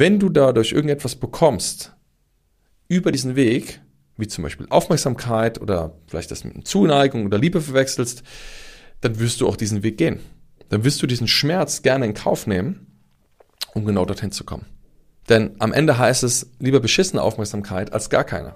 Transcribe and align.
Wenn 0.00 0.18
du 0.18 0.30
dadurch 0.30 0.72
irgendetwas 0.72 1.14
bekommst, 1.14 1.92
über 2.88 3.12
diesen 3.12 3.36
Weg, 3.36 3.82
wie 4.16 4.28
zum 4.28 4.42
Beispiel 4.44 4.66
Aufmerksamkeit 4.70 5.60
oder 5.60 5.94
vielleicht 6.06 6.30
das 6.30 6.42
mit 6.42 6.66
Zuneigung 6.66 7.26
oder 7.26 7.36
Liebe 7.36 7.60
verwechselst, 7.60 8.22
dann 9.02 9.20
wirst 9.20 9.42
du 9.42 9.46
auch 9.46 9.56
diesen 9.56 9.82
Weg 9.82 9.98
gehen. 9.98 10.20
Dann 10.70 10.84
wirst 10.84 11.02
du 11.02 11.06
diesen 11.06 11.28
Schmerz 11.28 11.82
gerne 11.82 12.06
in 12.06 12.14
Kauf 12.14 12.46
nehmen, 12.46 12.86
um 13.74 13.84
genau 13.84 14.06
dorthin 14.06 14.32
zu 14.32 14.44
kommen. 14.44 14.64
Denn 15.28 15.50
am 15.58 15.74
Ende 15.74 15.98
heißt 15.98 16.22
es 16.22 16.50
lieber 16.58 16.80
beschissene 16.80 17.20
Aufmerksamkeit 17.20 17.92
als 17.92 18.08
gar 18.08 18.24
keine. 18.24 18.54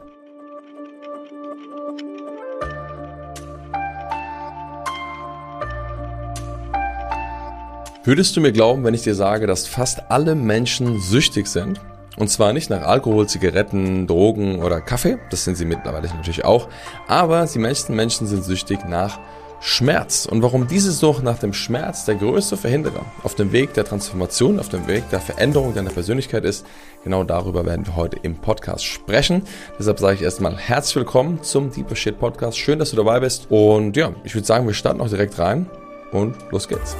Würdest 8.06 8.36
du 8.36 8.42
mir 8.42 8.52
glauben, 8.52 8.84
wenn 8.84 8.92
ich 8.92 9.00
dir 9.00 9.14
sage, 9.14 9.46
dass 9.46 9.66
fast 9.66 10.10
alle 10.10 10.34
Menschen 10.34 11.00
süchtig 11.00 11.46
sind? 11.46 11.80
Und 12.18 12.28
zwar 12.28 12.52
nicht 12.52 12.68
nach 12.68 12.82
Alkohol, 12.82 13.26
Zigaretten, 13.26 14.06
Drogen 14.06 14.62
oder 14.62 14.82
Kaffee, 14.82 15.16
das 15.30 15.44
sind 15.44 15.56
sie 15.56 15.64
mittlerweile 15.64 16.08
natürlich 16.08 16.44
auch, 16.44 16.68
aber 17.08 17.46
die 17.46 17.58
meisten 17.58 17.96
Menschen 17.96 18.26
sind 18.26 18.44
süchtig 18.44 18.80
nach 18.86 19.18
Schmerz. 19.58 20.26
Und 20.26 20.42
warum 20.42 20.68
diese 20.68 20.92
Sucht 20.92 21.24
nach 21.24 21.38
dem 21.38 21.54
Schmerz 21.54 22.04
der 22.04 22.16
größte 22.16 22.58
Verhinderer 22.58 23.06
auf 23.22 23.36
dem 23.36 23.52
Weg 23.52 23.72
der 23.72 23.86
Transformation, 23.86 24.60
auf 24.60 24.68
dem 24.68 24.86
Weg 24.86 25.08
der 25.08 25.20
Veränderung 25.20 25.74
deiner 25.74 25.88
Persönlichkeit 25.88 26.44
ist, 26.44 26.66
genau 27.04 27.24
darüber 27.24 27.64
werden 27.64 27.86
wir 27.86 27.96
heute 27.96 28.18
im 28.22 28.36
Podcast 28.36 28.84
sprechen. 28.84 29.44
Deshalb 29.78 29.98
sage 29.98 30.16
ich 30.16 30.22
erstmal 30.22 30.58
herzlich 30.58 30.96
willkommen 30.96 31.42
zum 31.42 31.72
Deeper 31.72 31.96
Shit 31.96 32.18
Podcast. 32.18 32.58
Schön, 32.58 32.78
dass 32.78 32.90
du 32.90 32.96
dabei 32.96 33.20
bist. 33.20 33.46
Und 33.48 33.96
ja, 33.96 34.12
ich 34.24 34.34
würde 34.34 34.46
sagen, 34.46 34.66
wir 34.66 34.74
starten 34.74 35.00
auch 35.00 35.08
direkt 35.08 35.38
rein 35.38 35.70
und 36.12 36.34
los 36.50 36.68
geht's. 36.68 36.94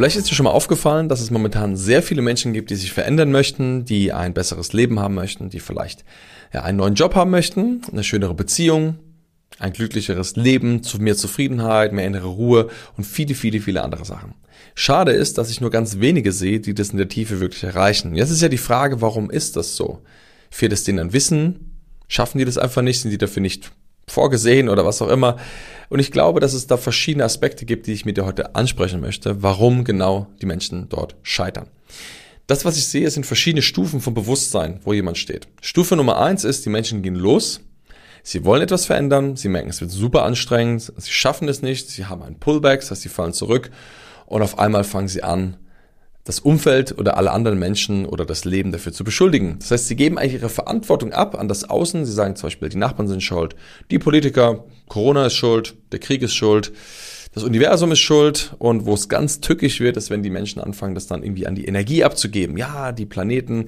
Vielleicht 0.00 0.16
ist 0.16 0.30
dir 0.30 0.34
schon 0.34 0.44
mal 0.44 0.50
aufgefallen, 0.52 1.10
dass 1.10 1.20
es 1.20 1.30
momentan 1.30 1.76
sehr 1.76 2.02
viele 2.02 2.22
Menschen 2.22 2.54
gibt, 2.54 2.70
die 2.70 2.76
sich 2.76 2.90
verändern 2.90 3.30
möchten, 3.30 3.84
die 3.84 4.14
ein 4.14 4.32
besseres 4.32 4.72
Leben 4.72 4.98
haben 4.98 5.14
möchten, 5.14 5.50
die 5.50 5.60
vielleicht 5.60 6.06
ja, 6.54 6.62
einen 6.62 6.78
neuen 6.78 6.94
Job 6.94 7.14
haben 7.14 7.30
möchten, 7.30 7.82
eine 7.92 8.02
schönere 8.02 8.32
Beziehung, 8.32 8.98
ein 9.58 9.74
glücklicheres 9.74 10.36
Leben, 10.36 10.82
zu 10.82 11.02
mehr 11.02 11.16
Zufriedenheit, 11.16 11.92
mehr 11.92 12.06
innere 12.06 12.28
Ruhe 12.28 12.70
und 12.96 13.04
viele, 13.04 13.34
viele, 13.34 13.60
viele 13.60 13.82
andere 13.82 14.06
Sachen. 14.06 14.32
Schade 14.74 15.12
ist, 15.12 15.36
dass 15.36 15.50
ich 15.50 15.60
nur 15.60 15.70
ganz 15.70 15.98
wenige 15.98 16.32
sehe, 16.32 16.60
die 16.60 16.72
das 16.72 16.88
in 16.88 16.96
der 16.96 17.10
Tiefe 17.10 17.40
wirklich 17.40 17.64
erreichen. 17.64 18.14
Jetzt 18.14 18.30
ist 18.30 18.40
ja 18.40 18.48
die 18.48 18.56
Frage, 18.56 19.02
warum 19.02 19.28
ist 19.28 19.56
das 19.56 19.76
so? 19.76 20.00
Fehlt 20.48 20.72
es 20.72 20.84
denen 20.84 21.00
an 21.00 21.12
Wissen? 21.12 21.78
Schaffen 22.08 22.38
die 22.38 22.46
das 22.46 22.56
einfach 22.56 22.80
nicht? 22.80 23.02
Sind 23.02 23.10
die 23.10 23.18
dafür 23.18 23.42
nicht 23.42 23.70
vorgesehen 24.10 24.68
oder 24.68 24.84
was 24.84 25.00
auch 25.02 25.08
immer. 25.08 25.36
Und 25.88 25.98
ich 25.98 26.12
glaube, 26.12 26.40
dass 26.40 26.52
es 26.52 26.66
da 26.66 26.76
verschiedene 26.76 27.24
Aspekte 27.24 27.64
gibt, 27.64 27.86
die 27.86 27.92
ich 27.92 28.04
mit 28.04 28.16
dir 28.16 28.24
heute 28.24 28.54
ansprechen 28.54 29.00
möchte, 29.00 29.42
warum 29.42 29.84
genau 29.84 30.26
die 30.40 30.46
Menschen 30.46 30.88
dort 30.88 31.16
scheitern. 31.22 31.66
Das, 32.46 32.64
was 32.64 32.76
ich 32.76 32.86
sehe, 32.86 33.10
sind 33.10 33.26
verschiedene 33.26 33.62
Stufen 33.62 34.00
vom 34.00 34.14
Bewusstsein, 34.14 34.80
wo 34.84 34.92
jemand 34.92 35.18
steht. 35.18 35.48
Stufe 35.60 35.96
Nummer 35.96 36.20
eins 36.20 36.44
ist, 36.44 36.64
die 36.66 36.70
Menschen 36.70 37.02
gehen 37.02 37.14
los. 37.14 37.60
Sie 38.22 38.44
wollen 38.44 38.62
etwas 38.62 38.86
verändern. 38.86 39.36
Sie 39.36 39.48
merken, 39.48 39.70
es 39.70 39.80
wird 39.80 39.90
super 39.90 40.24
anstrengend. 40.24 40.92
Sie 40.96 41.12
schaffen 41.12 41.48
es 41.48 41.62
nicht. 41.62 41.88
Sie 41.88 42.06
haben 42.06 42.22
einen 42.22 42.38
Pullback, 42.38 42.80
das 42.80 42.90
heißt, 42.90 43.02
sie 43.02 43.08
fallen 43.08 43.32
zurück. 43.32 43.70
Und 44.26 44.42
auf 44.42 44.58
einmal 44.58 44.84
fangen 44.84 45.08
sie 45.08 45.22
an, 45.22 45.56
das 46.30 46.38
Umfeld 46.38 46.96
oder 46.96 47.16
alle 47.16 47.32
anderen 47.32 47.58
Menschen 47.58 48.06
oder 48.06 48.24
das 48.24 48.44
Leben 48.44 48.70
dafür 48.70 48.92
zu 48.92 49.02
beschuldigen. 49.02 49.56
Das 49.58 49.72
heißt, 49.72 49.88
sie 49.88 49.96
geben 49.96 50.16
eigentlich 50.16 50.34
ihre 50.34 50.48
Verantwortung 50.48 51.12
ab 51.12 51.36
an 51.36 51.48
das 51.48 51.68
Außen. 51.68 52.06
Sie 52.06 52.12
sagen 52.12 52.36
zum 52.36 52.46
Beispiel, 52.46 52.68
die 52.68 52.76
Nachbarn 52.76 53.08
sind 53.08 53.20
schuld, 53.20 53.56
die 53.90 53.98
Politiker, 53.98 54.64
Corona 54.88 55.26
ist 55.26 55.34
schuld, 55.34 55.74
der 55.90 55.98
Krieg 55.98 56.22
ist 56.22 56.34
schuld, 56.34 56.70
das 57.32 57.44
Universum 57.44 57.92
ist 57.92 58.00
schuld 58.00 58.56
und 58.58 58.86
wo 58.86 58.94
es 58.94 59.08
ganz 59.08 59.40
tückisch 59.40 59.78
wird, 59.78 59.96
ist, 59.96 60.10
wenn 60.10 60.24
die 60.24 60.30
Menschen 60.30 60.60
anfangen, 60.60 60.96
das 60.96 61.06
dann 61.06 61.22
irgendwie 61.22 61.46
an 61.46 61.54
die 61.54 61.64
Energie 61.64 62.02
abzugeben. 62.02 62.56
Ja, 62.56 62.90
die 62.90 63.06
Planeten, 63.06 63.66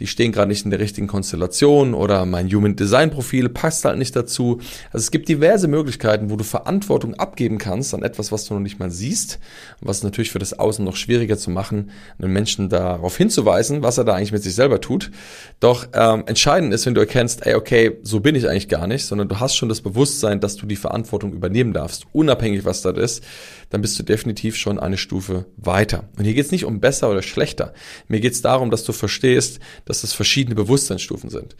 die 0.00 0.08
stehen 0.08 0.32
gerade 0.32 0.48
nicht 0.48 0.64
in 0.64 0.72
der 0.72 0.80
richtigen 0.80 1.06
Konstellation 1.06 1.94
oder 1.94 2.26
mein 2.26 2.50
Human 2.50 2.74
Design 2.74 3.12
Profil 3.12 3.48
passt 3.48 3.84
halt 3.84 3.98
nicht 3.98 4.16
dazu. 4.16 4.58
Also 4.86 5.04
es 5.04 5.12
gibt 5.12 5.28
diverse 5.28 5.68
Möglichkeiten, 5.68 6.28
wo 6.28 6.34
du 6.34 6.42
Verantwortung 6.42 7.14
abgeben 7.14 7.58
kannst 7.58 7.94
an 7.94 8.02
etwas, 8.02 8.32
was 8.32 8.46
du 8.46 8.54
noch 8.54 8.60
nicht 8.60 8.80
mal 8.80 8.90
siehst, 8.90 9.38
was 9.80 10.02
natürlich 10.02 10.32
für 10.32 10.40
das 10.40 10.58
Außen 10.58 10.84
noch 10.84 10.96
schwieriger 10.96 11.38
zu 11.38 11.50
machen, 11.50 11.92
einen 12.18 12.32
Menschen 12.32 12.68
darauf 12.68 13.16
hinzuweisen, 13.16 13.82
was 13.82 13.96
er 13.96 14.02
da 14.02 14.14
eigentlich 14.14 14.32
mit 14.32 14.42
sich 14.42 14.56
selber 14.56 14.80
tut. 14.80 15.12
Doch 15.60 15.86
ähm, 15.92 16.24
entscheidend 16.26 16.74
ist, 16.74 16.84
wenn 16.84 16.94
du 16.94 17.00
erkennst, 17.00 17.46
ey, 17.46 17.54
okay, 17.54 17.96
so 18.02 18.18
bin 18.18 18.34
ich 18.34 18.48
eigentlich 18.48 18.68
gar 18.68 18.88
nicht, 18.88 19.06
sondern 19.06 19.28
du 19.28 19.38
hast 19.38 19.54
schon 19.54 19.68
das 19.68 19.82
Bewusstsein, 19.82 20.40
dass 20.40 20.56
du 20.56 20.66
die 20.66 20.74
Verantwortung 20.74 21.32
übernehmen 21.32 21.72
darfst, 21.72 22.06
unabhängig 22.12 22.64
was 22.64 22.82
da 22.82 22.90
ist 22.90 23.03
ist, 23.04 23.22
dann 23.70 23.82
bist 23.82 23.98
du 23.98 24.02
definitiv 24.02 24.56
schon 24.56 24.78
eine 24.78 24.96
Stufe 24.96 25.46
weiter. 25.56 26.08
Und 26.16 26.24
hier 26.24 26.34
geht 26.34 26.46
es 26.46 26.52
nicht 26.52 26.64
um 26.64 26.80
besser 26.80 27.10
oder 27.10 27.22
schlechter. 27.22 27.74
Mir 28.08 28.20
geht 28.20 28.32
es 28.32 28.42
darum, 28.42 28.70
dass 28.70 28.84
du 28.84 28.92
verstehst, 28.92 29.60
dass 29.84 30.02
es 30.02 30.12
verschiedene 30.12 30.54
Bewusstseinsstufen 30.54 31.30
sind. 31.30 31.54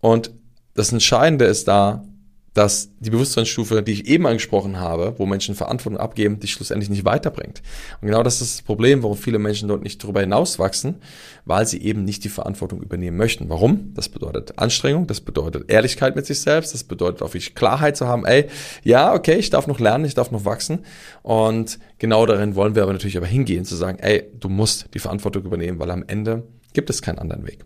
Und 0.00 0.30
das 0.74 0.92
Entscheidende 0.92 1.46
ist 1.46 1.68
da, 1.68 2.04
dass 2.54 2.90
die 2.98 3.10
Bewusstseinsstufe, 3.10 3.82
die 3.82 3.92
ich 3.92 4.06
eben 4.08 4.26
angesprochen 4.26 4.78
habe, 4.78 5.14
wo 5.18 5.26
Menschen 5.26 5.54
Verantwortung 5.54 6.00
abgeben, 6.00 6.40
dich 6.40 6.52
schlussendlich 6.52 6.90
nicht 6.90 7.04
weiterbringt. 7.04 7.62
Und 8.00 8.08
genau 8.08 8.22
das 8.22 8.40
ist 8.40 8.58
das 8.58 8.62
Problem, 8.62 9.02
warum 9.02 9.16
viele 9.16 9.38
Menschen 9.38 9.68
dort 9.68 9.82
nicht 9.82 10.02
darüber 10.02 10.20
hinauswachsen, 10.20 10.96
weil 11.44 11.66
sie 11.66 11.80
eben 11.82 12.04
nicht 12.04 12.24
die 12.24 12.28
Verantwortung 12.28 12.82
übernehmen 12.82 13.16
möchten. 13.16 13.48
Warum? 13.48 13.94
Das 13.94 14.08
bedeutet 14.08 14.58
Anstrengung, 14.58 15.06
das 15.06 15.20
bedeutet 15.20 15.70
Ehrlichkeit 15.70 16.16
mit 16.16 16.26
sich 16.26 16.40
selbst, 16.40 16.74
das 16.74 16.84
bedeutet 16.84 17.22
auch 17.22 17.28
wirklich 17.28 17.54
Klarheit 17.54 17.96
zu 17.96 18.08
haben, 18.08 18.24
ey, 18.24 18.46
ja, 18.82 19.14
okay, 19.14 19.36
ich 19.36 19.50
darf 19.50 19.66
noch 19.66 19.78
lernen, 19.78 20.04
ich 20.04 20.14
darf 20.14 20.32
noch 20.32 20.44
wachsen. 20.44 20.80
Und 21.22 21.78
genau 21.98 22.26
darin 22.26 22.56
wollen 22.56 22.74
wir 22.74 22.82
aber 22.82 22.92
natürlich 22.92 23.16
aber 23.16 23.26
hingehen, 23.26 23.64
zu 23.64 23.76
sagen, 23.76 23.98
ey, 24.00 24.24
du 24.38 24.48
musst 24.48 24.88
die 24.94 24.98
Verantwortung 24.98 25.44
übernehmen, 25.44 25.78
weil 25.78 25.90
am 25.90 26.04
Ende 26.06 26.42
gibt 26.72 26.90
es 26.90 27.02
keinen 27.02 27.18
anderen 27.18 27.46
Weg. 27.46 27.64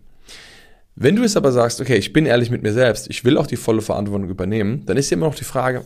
Wenn 0.95 1.15
du 1.15 1.23
es 1.23 1.35
aber 1.35 1.51
sagst, 1.51 1.81
okay, 1.81 1.97
ich 1.97 2.13
bin 2.13 2.25
ehrlich 2.25 2.49
mit 2.49 2.63
mir 2.63 2.71
selbst, 2.71 3.09
ich 3.09 3.25
will 3.25 3.37
auch 3.37 3.47
die 3.47 3.57
volle 3.57 3.81
Verantwortung 3.81 4.29
übernehmen, 4.29 4.85
dann 4.85 4.95
ist 4.95 5.09
ja 5.09 5.17
immer 5.17 5.27
noch 5.27 5.35
die 5.35 5.43
Frage, 5.43 5.83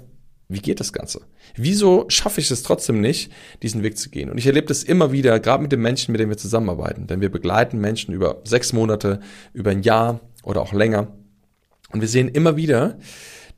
wie 0.49 0.59
geht 0.59 0.79
das 0.79 0.93
Ganze? 0.93 1.21
Wieso 1.55 2.05
schaffe 2.09 2.41
ich 2.41 2.49
es 2.49 2.63
trotzdem 2.63 3.01
nicht, 3.01 3.31
diesen 3.61 3.83
Weg 3.83 3.97
zu 3.97 4.09
gehen? 4.09 4.29
Und 4.29 4.37
ich 4.37 4.47
erlebe 4.47 4.67
das 4.67 4.83
immer 4.83 5.11
wieder, 5.11 5.39
gerade 5.39 5.61
mit 5.61 5.71
den 5.71 5.81
Menschen, 5.81 6.11
mit 6.11 6.19
denen 6.19 6.31
wir 6.31 6.37
zusammenarbeiten. 6.37 7.07
Denn 7.07 7.21
wir 7.21 7.29
begleiten 7.29 7.79
Menschen 7.79 8.13
über 8.13 8.41
sechs 8.43 8.73
Monate, 8.73 9.19
über 9.53 9.71
ein 9.71 9.83
Jahr 9.83 10.21
oder 10.43 10.61
auch 10.61 10.73
länger. 10.73 11.07
Und 11.91 12.01
wir 12.01 12.07
sehen 12.07 12.29
immer 12.29 12.55
wieder, 12.55 12.97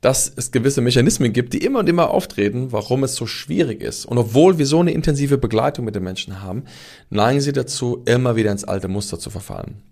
dass 0.02 0.30
es 0.34 0.50
gewisse 0.50 0.80
Mechanismen 0.80 1.32
gibt, 1.32 1.52
die 1.54 1.64
immer 1.64 1.78
und 1.78 1.88
immer 1.88 2.10
auftreten, 2.10 2.72
warum 2.72 3.04
es 3.04 3.14
so 3.14 3.26
schwierig 3.26 3.82
ist. 3.82 4.04
Und 4.04 4.18
obwohl 4.18 4.58
wir 4.58 4.66
so 4.66 4.80
eine 4.80 4.92
intensive 4.92 5.38
Begleitung 5.38 5.84
mit 5.84 5.94
den 5.94 6.02
Menschen 6.02 6.42
haben, 6.42 6.64
neigen 7.08 7.40
sie 7.40 7.52
dazu, 7.52 8.02
immer 8.04 8.36
wieder 8.36 8.52
ins 8.52 8.64
alte 8.64 8.88
Muster 8.88 9.18
zu 9.18 9.30
verfallen. 9.30 9.82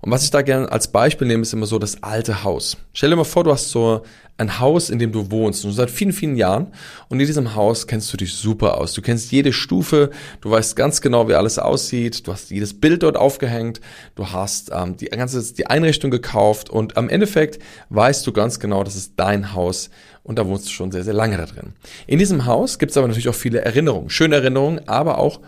Und 0.00 0.10
was 0.10 0.24
ich 0.24 0.30
da 0.30 0.42
gerne 0.42 0.70
als 0.72 0.88
Beispiel 0.88 1.26
nehme, 1.26 1.42
ist 1.42 1.52
immer 1.52 1.66
so 1.66 1.78
das 1.78 2.02
alte 2.02 2.42
Haus. 2.42 2.78
Stell 2.94 3.10
dir 3.10 3.16
mal 3.16 3.24
vor, 3.24 3.44
du 3.44 3.52
hast 3.52 3.70
so 3.70 4.02
ein 4.38 4.58
Haus, 4.58 4.88
in 4.88 4.98
dem 4.98 5.12
du 5.12 5.30
wohnst, 5.30 5.66
und 5.66 5.72
seit 5.72 5.90
vielen, 5.90 6.14
vielen 6.14 6.36
Jahren. 6.36 6.68
Und 7.10 7.20
in 7.20 7.26
diesem 7.26 7.54
Haus 7.54 7.86
kennst 7.86 8.10
du 8.10 8.16
dich 8.16 8.32
super 8.32 8.78
aus. 8.78 8.94
Du 8.94 9.02
kennst 9.02 9.30
jede 9.30 9.52
Stufe, 9.52 10.10
du 10.40 10.50
weißt 10.50 10.76
ganz 10.76 11.02
genau, 11.02 11.28
wie 11.28 11.34
alles 11.34 11.58
aussieht. 11.58 12.26
Du 12.26 12.32
hast 12.32 12.50
jedes 12.50 12.80
Bild 12.80 13.02
dort 13.02 13.18
aufgehängt. 13.18 13.82
Du 14.14 14.30
hast 14.30 14.70
ähm, 14.74 14.96
die 14.96 15.06
ganze 15.06 15.52
die 15.52 15.66
Einrichtung 15.66 16.10
gekauft 16.10 16.70
und 16.70 16.96
am 16.96 17.10
Endeffekt 17.10 17.62
weißt 17.90 18.26
du 18.26 18.32
ganz 18.32 18.58
genau, 18.58 18.82
das 18.82 18.96
ist 18.96 19.12
dein 19.16 19.52
Haus 19.52 19.90
und 20.22 20.38
da 20.38 20.46
wohnst 20.46 20.66
du 20.66 20.70
schon 20.70 20.90
sehr, 20.90 21.04
sehr 21.04 21.14
lange 21.14 21.36
da 21.36 21.44
drin. 21.44 21.74
In 22.06 22.18
diesem 22.18 22.46
Haus 22.46 22.78
gibt 22.78 22.90
es 22.90 22.96
aber 22.96 23.08
natürlich 23.08 23.28
auch 23.28 23.34
viele 23.34 23.60
Erinnerungen, 23.60 24.08
schöne 24.08 24.36
Erinnerungen, 24.36 24.88
aber 24.88 25.18
auch 25.18 25.40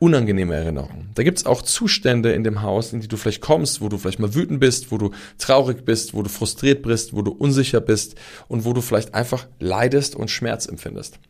unangenehme 0.00 0.54
Erinnerungen. 0.54 1.10
Da 1.14 1.22
gibt's 1.22 1.44
auch 1.44 1.60
Zustände 1.60 2.32
in 2.32 2.42
dem 2.42 2.62
Haus, 2.62 2.92
in 2.92 3.00
die 3.00 3.08
du 3.08 3.18
vielleicht 3.18 3.42
kommst, 3.42 3.82
wo 3.82 3.88
du 3.90 3.98
vielleicht 3.98 4.18
mal 4.18 4.34
wütend 4.34 4.58
bist, 4.58 4.90
wo 4.90 4.96
du 4.96 5.10
traurig 5.38 5.84
bist, 5.84 6.14
wo 6.14 6.22
du 6.22 6.30
frustriert 6.30 6.82
bist, 6.82 7.14
wo 7.14 7.20
du 7.20 7.30
unsicher 7.30 7.82
bist 7.82 8.14
und 8.48 8.64
wo 8.64 8.72
du 8.72 8.80
vielleicht 8.80 9.14
einfach 9.14 9.46
leidest 9.60 10.16
und 10.16 10.30
Schmerz 10.30 10.66
empfindest. 10.66 11.20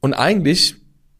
Und 0.00 0.14
eigentlich 0.14 0.76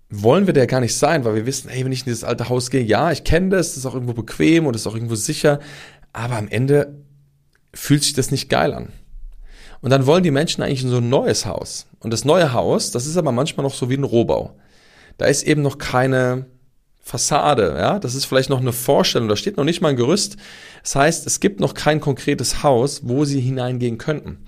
wollen 0.09 0.47
wir 0.47 0.55
da 0.55 0.65
gar 0.65 0.81
nicht 0.81 0.97
sein, 0.97 1.25
weil 1.27 1.35
wir 1.35 1.47
wissen, 1.47 1.69
hey, 1.69 1.85
wenn 1.85 1.93
ich 1.93 2.01
in 2.01 2.07
dieses 2.07 2.25
alte 2.25 2.49
Haus 2.49 2.71
gehe, 2.71 2.83
ja, 2.83 3.13
ich 3.13 3.23
kenne 3.23 3.51
das, 3.51 3.69
das 3.69 3.79
ist 3.79 3.87
auch 3.87 3.95
irgendwo 3.95 4.15
bequem 4.15 4.67
und 4.67 4.75
ist 4.75 4.87
auch 4.87 4.95
irgendwo 4.95 5.17
sicher, 5.17 5.61
aber 6.15 6.37
am 6.37 6.49
Ende 6.49 6.97
fühlt 7.75 8.05
sich 8.05 8.15
das 8.15 8.31
nicht 8.31 8.49
geil 8.49 8.73
an. 8.73 8.89
Und 9.83 9.91
dann 9.91 10.07
wollen 10.07 10.23
die 10.23 10.31
Menschen 10.31 10.63
eigentlich 10.63 10.83
in 10.83 10.89
so 10.89 10.99
ein 10.99 11.11
neues 11.11 11.45
Haus. 11.45 11.87
Und 12.01 12.11
das 12.11 12.25
neue 12.25 12.55
Haus, 12.55 12.91
das 12.91 13.07
ist 13.07 13.19
aber 13.19 13.33
manchmal 13.33 13.65
noch 13.65 13.75
so 13.75 13.91
wie 13.91 13.99
ein 13.99 14.05
Rohbau 14.05 14.55
da 15.19 15.27
ist 15.27 15.43
eben 15.43 15.63
noch 15.63 15.79
keine 15.79 16.47
Fassade, 17.07 17.77
ja, 17.79 18.01
das 18.01 18.17
ist 18.17 18.25
vielleicht 18.25 18.51
noch 18.51 18.61
eine 18.61 18.73
Vorstellung, 18.73 19.29
da 19.29 19.37
steht 19.37 19.57
noch 19.57 19.65
nicht 19.65 19.81
mal 19.81 19.91
ein 19.91 19.97
Gerüst. 19.97 20.39
Das 20.83 20.97
heißt, 20.97 21.25
es 21.29 21.39
gibt 21.39 21.61
noch 21.61 21.75
kein 21.75 22.01
konkretes 22.01 22.65
Haus, 22.65 23.03
wo 23.05 23.25
sie 23.25 23.41
hineingehen 23.41 23.97
könnten. 23.97 24.39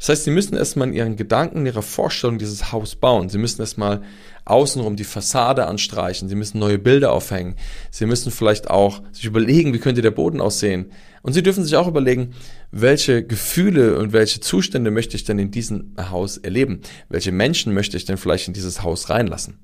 Das 0.00 0.08
heißt, 0.08 0.24
sie 0.24 0.32
müssen 0.32 0.56
erstmal 0.56 0.88
in 0.88 0.94
ihren 0.94 1.14
Gedanken, 1.14 1.58
in 1.58 1.66
ihrer 1.66 1.82
Vorstellung 1.82 2.38
dieses 2.38 2.72
Haus 2.72 2.96
bauen. 2.96 3.28
Sie 3.28 3.38
müssen 3.38 3.60
erstmal 3.60 4.02
außenrum 4.44 4.96
die 4.96 5.04
Fassade 5.04 5.66
anstreichen. 5.66 6.28
Sie 6.28 6.34
müssen 6.34 6.58
neue 6.58 6.80
Bilder 6.80 7.12
aufhängen. 7.12 7.54
Sie 7.92 8.06
müssen 8.06 8.32
vielleicht 8.32 8.70
auch 8.70 9.02
sich 9.12 9.26
überlegen, 9.26 9.72
wie 9.72 9.78
könnte 9.78 10.02
der 10.02 10.10
Boden 10.10 10.40
aussehen. 10.40 10.90
Und 11.22 11.34
sie 11.34 11.44
dürfen 11.44 11.62
sich 11.62 11.76
auch 11.76 11.86
überlegen, 11.86 12.34
welche 12.72 13.24
Gefühle 13.24 13.98
und 13.98 14.12
welche 14.12 14.40
Zustände 14.40 14.90
möchte 14.90 15.14
ich 15.14 15.22
denn 15.22 15.38
in 15.38 15.52
diesem 15.52 15.94
Haus 15.96 16.38
erleben? 16.38 16.80
Welche 17.08 17.30
Menschen 17.30 17.72
möchte 17.72 17.96
ich 17.96 18.04
denn 18.04 18.16
vielleicht 18.16 18.48
in 18.48 18.54
dieses 18.54 18.82
Haus 18.82 19.10
reinlassen? 19.10 19.58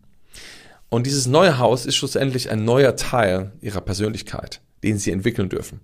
Und 0.88 1.06
dieses 1.06 1.26
neue 1.26 1.58
Haus 1.58 1.86
ist 1.86 1.96
schlussendlich 1.96 2.50
ein 2.50 2.64
neuer 2.64 2.96
Teil 2.96 3.52
ihrer 3.60 3.80
Persönlichkeit, 3.80 4.60
den 4.84 4.98
sie 4.98 5.10
entwickeln 5.10 5.48
dürfen. 5.48 5.80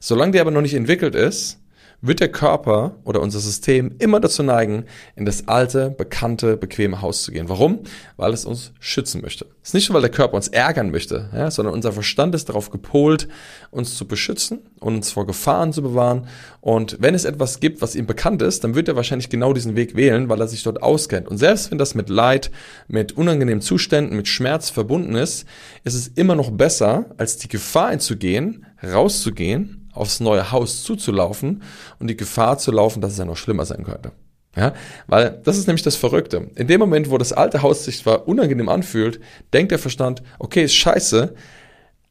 Solange 0.00 0.32
der 0.32 0.42
aber 0.42 0.50
noch 0.50 0.60
nicht 0.60 0.74
entwickelt 0.74 1.14
ist, 1.14 1.58
wird 2.02 2.18
der 2.18 2.30
Körper 2.30 2.96
oder 3.04 3.20
unser 3.20 3.38
System 3.38 3.94
immer 4.00 4.18
dazu 4.18 4.42
neigen, 4.42 4.84
in 5.14 5.24
das 5.24 5.46
alte, 5.46 5.90
bekannte, 5.90 6.56
bequeme 6.56 7.00
Haus 7.00 7.22
zu 7.22 7.30
gehen. 7.30 7.48
Warum? 7.48 7.84
Weil 8.16 8.32
es 8.32 8.44
uns 8.44 8.72
schützen 8.80 9.22
möchte. 9.22 9.46
Es 9.62 9.68
ist 9.68 9.74
nicht 9.74 9.86
so, 9.86 9.94
weil 9.94 10.00
der 10.00 10.10
Körper 10.10 10.34
uns 10.34 10.48
ärgern 10.48 10.90
möchte, 10.90 11.30
ja, 11.32 11.50
sondern 11.52 11.74
unser 11.74 11.92
Verstand 11.92 12.34
ist 12.34 12.48
darauf 12.48 12.70
gepolt, 12.70 13.28
uns 13.70 13.96
zu 13.96 14.08
beschützen 14.08 14.58
und 14.80 14.96
uns 14.96 15.12
vor 15.12 15.26
Gefahren 15.26 15.72
zu 15.72 15.80
bewahren. 15.80 16.26
Und 16.60 16.96
wenn 17.00 17.14
es 17.14 17.24
etwas 17.24 17.60
gibt, 17.60 17.80
was 17.80 17.94
ihm 17.94 18.06
bekannt 18.06 18.42
ist, 18.42 18.64
dann 18.64 18.74
wird 18.74 18.88
er 18.88 18.96
wahrscheinlich 18.96 19.30
genau 19.30 19.52
diesen 19.52 19.76
Weg 19.76 19.94
wählen, 19.94 20.28
weil 20.28 20.40
er 20.40 20.48
sich 20.48 20.64
dort 20.64 20.82
auskennt. 20.82 21.28
Und 21.28 21.38
selbst 21.38 21.70
wenn 21.70 21.78
das 21.78 21.94
mit 21.94 22.08
Leid, 22.08 22.50
mit 22.88 23.12
unangenehmen 23.12 23.60
Zuständen, 23.60 24.16
mit 24.16 24.26
Schmerz 24.26 24.70
verbunden 24.70 25.14
ist, 25.14 25.46
ist 25.84 25.94
es 25.94 26.08
immer 26.08 26.34
noch 26.34 26.50
besser, 26.50 27.06
als 27.16 27.36
die 27.36 27.48
Gefahr 27.48 27.86
einzugehen, 27.86 28.66
rauszugehen 28.82 29.81
aufs 29.92 30.20
neue 30.20 30.52
Haus 30.52 30.82
zuzulaufen 30.82 31.62
und 31.98 32.08
die 32.08 32.16
Gefahr 32.16 32.58
zu 32.58 32.72
laufen, 32.72 33.00
dass 33.00 33.12
es 33.12 33.18
ja 33.18 33.24
noch 33.24 33.36
schlimmer 33.36 33.66
sein 33.66 33.84
könnte. 33.84 34.12
Ja, 34.56 34.74
weil 35.06 35.40
das 35.44 35.56
ist 35.56 35.66
nämlich 35.66 35.82
das 35.82 35.96
Verrückte. 35.96 36.50
In 36.56 36.66
dem 36.66 36.78
Moment, 36.78 37.10
wo 37.10 37.16
das 37.16 37.32
alte 37.32 37.62
Haus 37.62 37.84
sich 37.84 37.98
zwar 37.98 38.28
unangenehm 38.28 38.68
anfühlt, 38.68 39.20
denkt 39.54 39.72
der 39.72 39.78
Verstand, 39.78 40.22
okay, 40.38 40.64
ist 40.64 40.74
scheiße, 40.74 41.34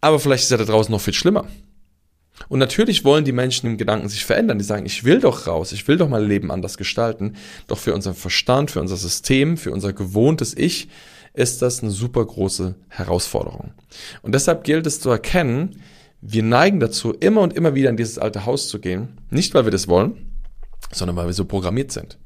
aber 0.01 0.19
vielleicht 0.19 0.43
ist 0.43 0.51
ja 0.51 0.57
da 0.57 0.65
draußen 0.65 0.91
noch 0.91 1.01
viel 1.01 1.13
schlimmer. 1.13 1.45
Und 2.49 2.57
natürlich 2.57 3.03
wollen 3.03 3.25
die 3.25 3.31
Menschen 3.31 3.67
im 3.67 3.77
Gedanken 3.77 4.09
sich 4.09 4.25
verändern. 4.25 4.57
Die 4.57 4.63
sagen, 4.63 4.87
ich 4.87 5.03
will 5.03 5.19
doch 5.19 5.45
raus, 5.45 5.71
ich 5.71 5.87
will 5.87 5.97
doch 5.97 6.09
mein 6.09 6.27
Leben 6.27 6.51
anders 6.51 6.77
gestalten. 6.77 7.35
Doch 7.67 7.77
für 7.77 7.93
unseren 7.93 8.15
Verstand, 8.15 8.71
für 8.71 8.81
unser 8.81 8.97
System, 8.97 9.57
für 9.57 9.71
unser 9.71 9.93
gewohntes 9.93 10.57
Ich 10.57 10.89
ist 11.33 11.61
das 11.61 11.81
eine 11.81 11.91
super 11.91 12.25
große 12.25 12.75
Herausforderung. 12.89 13.71
Und 14.21 14.33
deshalb 14.33 14.63
gilt 14.63 14.85
es 14.87 14.99
zu 14.99 15.09
erkennen, 15.09 15.81
wir 16.21 16.43
neigen 16.43 16.79
dazu, 16.79 17.13
immer 17.13 17.41
und 17.41 17.53
immer 17.53 17.75
wieder 17.75 17.89
in 17.89 17.97
dieses 17.97 18.19
alte 18.19 18.45
Haus 18.45 18.67
zu 18.67 18.79
gehen. 18.79 19.17
Nicht, 19.29 19.53
weil 19.53 19.65
wir 19.65 19.71
das 19.71 19.87
wollen, 19.87 20.31
sondern 20.91 21.17
weil 21.17 21.25
wir 21.25 21.33
so 21.33 21.45
programmiert 21.45 21.91
sind. 21.91 22.17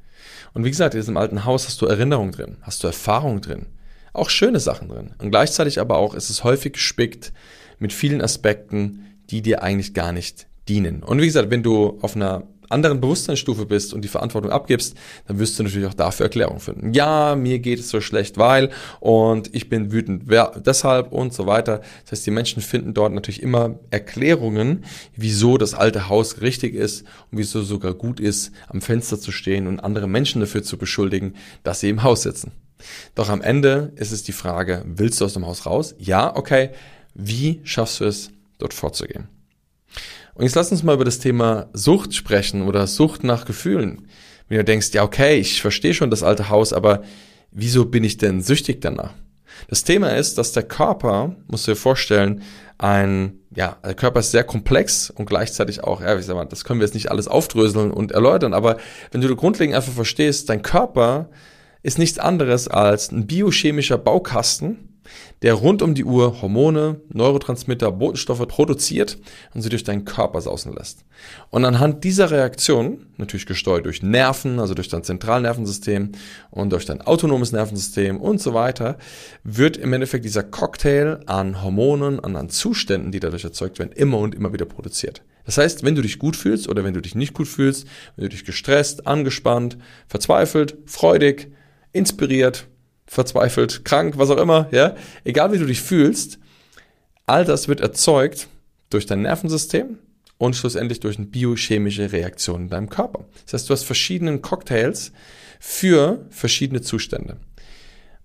Und 0.54 0.64
wie 0.64 0.70
gesagt, 0.70 0.94
in 0.94 1.02
diesem 1.02 1.18
alten 1.18 1.46
Haus 1.46 1.68
hast 1.68 1.82
du 1.82 1.86
Erinnerungen 1.86 2.32
drin, 2.32 2.58
hast 2.62 2.84
du 2.84 2.88
Erfahrungen 2.88 3.42
drin, 3.42 3.68
auch 4.14 4.30
schöne 4.30 4.60
Sachen 4.60 4.90
drin. 4.90 5.12
Und 5.18 5.32
gleichzeitig 5.32 5.80
aber 5.80 5.98
auch 5.98 6.14
ist 6.14 6.30
es 6.30 6.44
häufig 6.44 6.74
gespickt 6.74 7.34
mit 7.80 7.94
vielen 7.94 8.22
Aspekten, 8.22 9.06
die 9.30 9.42
dir 9.42 9.64
eigentlich 9.64 9.94
gar 9.94 10.12
nicht 10.12 10.48
dienen. 10.68 11.04
Und 11.04 11.22
wie 11.22 11.26
gesagt, 11.26 11.50
wenn 11.52 11.64
du 11.64 11.98
auf 12.02 12.16
einer 12.16 12.44
anderen 12.70 13.02
Bewusstseinsstufe 13.02 13.66
bist 13.66 13.94
und 13.94 14.02
die 14.02 14.08
Verantwortung 14.08 14.52
abgibst, 14.52 14.96
dann 15.28 15.40
wirst 15.40 15.58
du 15.58 15.64
natürlich 15.64 15.88
auch 15.88 15.94
dafür 15.94 16.26
Erklärung 16.26 16.60
finden. 16.60 16.94
Ja, 16.94 17.36
mir 17.36 17.60
geht 17.60 17.80
es 17.80 17.90
so 17.90 18.02
schlecht, 18.02 18.38
weil 18.38 18.72
und 19.00 19.54
ich 19.54 19.70
bin 19.70 19.92
wütend 19.92 20.24
deshalb 20.66 21.12
und 21.12 21.34
so 21.34 21.46
weiter. 21.46 21.82
Das 22.04 22.14
heißt, 22.14 22.26
die 22.26 22.32
Menschen 22.32 22.62
finden 22.62 22.94
dort 22.94 23.14
natürlich 23.14 23.42
immer 23.42 23.80
Erklärungen, 23.92 24.86
wieso 25.16 25.58
das 25.58 25.74
alte 25.74 26.10
Haus 26.10 26.42
richtig 26.42 26.74
ist 26.74 27.02
und 27.32 27.38
wieso 27.38 27.62
sogar 27.62 27.94
gut 27.94 28.20
ist, 28.20 28.52
am 28.68 28.82
Fenster 28.82 29.20
zu 29.20 29.32
stehen 29.32 29.68
und 29.68 29.80
andere 29.80 30.08
Menschen 30.08 30.42
dafür 30.42 30.64
zu 30.64 30.78
beschuldigen, 30.78 31.36
dass 31.64 31.80
sie 31.80 31.90
im 31.90 32.04
Haus 32.04 32.24
sitzen. 32.24 32.52
Doch 33.16 33.30
am 33.30 33.42
Ende 33.42 33.94
ist 33.96 34.12
es 34.12 34.24
die 34.24 34.32
Frage, 34.32 34.84
willst 34.86 35.22
du 35.22 35.26
aus 35.26 35.34
dem 35.34 35.46
Haus 35.46 35.66
raus? 35.66 35.96
Ja, 35.98 36.36
okay. 36.36 36.72
Wie 37.14 37.62
schaffst 37.64 38.02
du 38.02 38.06
es, 38.06 38.32
dort 38.58 38.74
vorzugehen? 38.74 39.30
Und 40.36 40.44
jetzt 40.44 40.56
lass 40.56 40.72
uns 40.72 40.84
mal 40.84 40.96
über 40.96 41.06
das 41.06 41.20
Thema 41.20 41.70
Sucht 41.72 42.14
sprechen 42.14 42.64
oder 42.64 42.88
Sucht 42.88 43.24
nach 43.24 43.46
Gefühlen. 43.46 44.08
Wenn 44.50 44.58
du 44.58 44.64
denkst, 44.66 44.90
ja, 44.94 45.04
okay, 45.04 45.38
ich 45.38 45.62
verstehe 45.62 45.94
schon 45.94 46.10
das 46.10 46.24
alte 46.24 46.50
Haus, 46.50 46.74
aber 46.74 47.04
wieso 47.52 47.86
bin 47.86 48.04
ich 48.04 48.18
denn 48.18 48.42
süchtig 48.42 48.82
danach? 48.82 49.14
Das 49.70 49.86
Thema 49.86 50.10
ist, 50.10 50.38
dass 50.38 50.52
der 50.52 50.64
Körper, 50.64 51.38
musst 51.48 51.66
du 51.66 51.72
dir 51.72 51.78
vorstellen, 51.78 52.42
ein, 52.78 53.40
ja, 53.56 53.78
der 53.86 53.96
Körper 53.96 54.20
ist 54.20 54.32
sehr 54.32 54.44
komplex 54.44 55.10
und 55.10 55.26
gleichzeitig 55.26 55.86
auch, 55.86 56.02
ja, 56.02 56.18
wie 56.18 56.22
sag 56.22 56.36
mal, 56.36 56.44
das 56.44 56.66
können 56.66 56.82
wir 56.82 56.86
jetzt 56.86 56.96
nicht 56.96 57.10
alles 57.10 57.30
aufdröseln 57.30 57.92
und 57.92 58.12
erläutern, 58.12 58.54
aber 58.54 58.76
wenn 59.12 59.22
du 59.22 59.34
grundlegend 59.38 59.74
einfach 59.74 59.94
verstehst, 59.94 60.50
dein 60.50 60.62
Körper 60.62 61.30
ist 61.82 61.98
nichts 61.98 62.20
anderes 62.20 62.68
als 62.68 63.10
ein 63.10 63.26
biochemischer 63.26 63.98
Baukasten, 63.98 64.95
der 65.42 65.54
rund 65.54 65.82
um 65.82 65.96
die 65.96 66.04
Uhr 66.04 66.42
Hormone, 66.42 67.02
Neurotransmitter, 67.10 67.92
Botenstoffe 67.92 68.48
produziert 68.48 69.18
und 69.54 69.62
sie 69.62 69.70
durch 69.70 69.84
deinen 69.84 70.06
Körper 70.06 70.42
sausen 70.42 70.74
lässt. 70.74 71.06
Und 71.50 71.66
anhand 71.66 72.04
dieser 72.04 72.32
Reaktion, 72.32 73.08
natürlich 73.18 73.46
gesteuert 73.46 73.86
durch 73.86 74.04
Nerven, 74.04 74.60
also 74.60 74.74
durch 74.74 74.90
dein 74.90 75.04
Zentralnervensystem 75.04 76.12
und 76.52 76.72
durch 76.72 76.86
dein 76.86 77.02
autonomes 77.02 77.52
Nervensystem 77.52 78.20
und 78.20 78.42
so 78.42 78.54
weiter, 78.54 78.98
wird 79.44 79.78
im 79.78 79.94
Endeffekt 79.94 80.26
dieser 80.26 80.44
Cocktail 80.44 81.20
an 81.26 81.64
Hormonen, 81.64 82.20
an, 82.20 82.36
an 82.36 82.50
Zuständen, 82.50 83.12
die 83.12 83.20
dadurch 83.20 83.44
erzeugt 83.44 83.80
werden, 83.80 83.92
immer 83.94 84.20
und 84.20 84.36
immer 84.36 84.54
wieder 84.54 84.66
produziert. 84.66 85.22
Das 85.46 85.58
heißt, 85.58 85.84
wenn 85.84 85.96
du 85.96 86.02
dich 86.02 86.20
gut 86.20 86.36
fühlst 86.36 86.68
oder 86.68 86.84
wenn 86.84 86.94
du 86.94 87.02
dich 87.02 87.16
nicht 87.16 87.34
gut 87.34 87.48
fühlst, 87.48 87.88
wenn 88.16 88.24
du 88.24 88.30
dich 88.30 88.46
gestresst, 88.46 89.08
angespannt, 89.08 89.78
verzweifelt, 90.08 90.78
freudig, 90.86 91.52
inspiriert, 91.94 92.68
verzweifelt, 93.06 93.86
krank, 93.86 94.18
was 94.18 94.30
auch 94.30 94.38
immer, 94.38 94.68
ja, 94.72 94.96
egal 95.24 95.52
wie 95.52 95.60
du 95.60 95.66
dich 95.66 95.82
fühlst, 95.82 96.40
all 97.26 97.46
das 97.46 97.68
wird 97.68 97.82
erzeugt 97.82 98.48
durch 98.90 99.06
dein 99.06 99.22
Nervensystem 99.22 100.00
und 100.38 100.56
schlussendlich 100.56 101.00
durch 101.00 101.18
eine 101.18 101.28
biochemische 101.28 102.12
Reaktion 102.12 102.64
in 102.64 102.70
deinem 102.70 102.90
Körper. 102.90 103.26
Das 103.46 103.54
heißt, 103.54 103.70
du 103.70 103.74
hast 103.74 103.84
verschiedene 103.84 104.40
Cocktails 104.40 105.12
für 105.60 106.26
verschiedene 106.30 106.82
Zustände. 106.82 107.38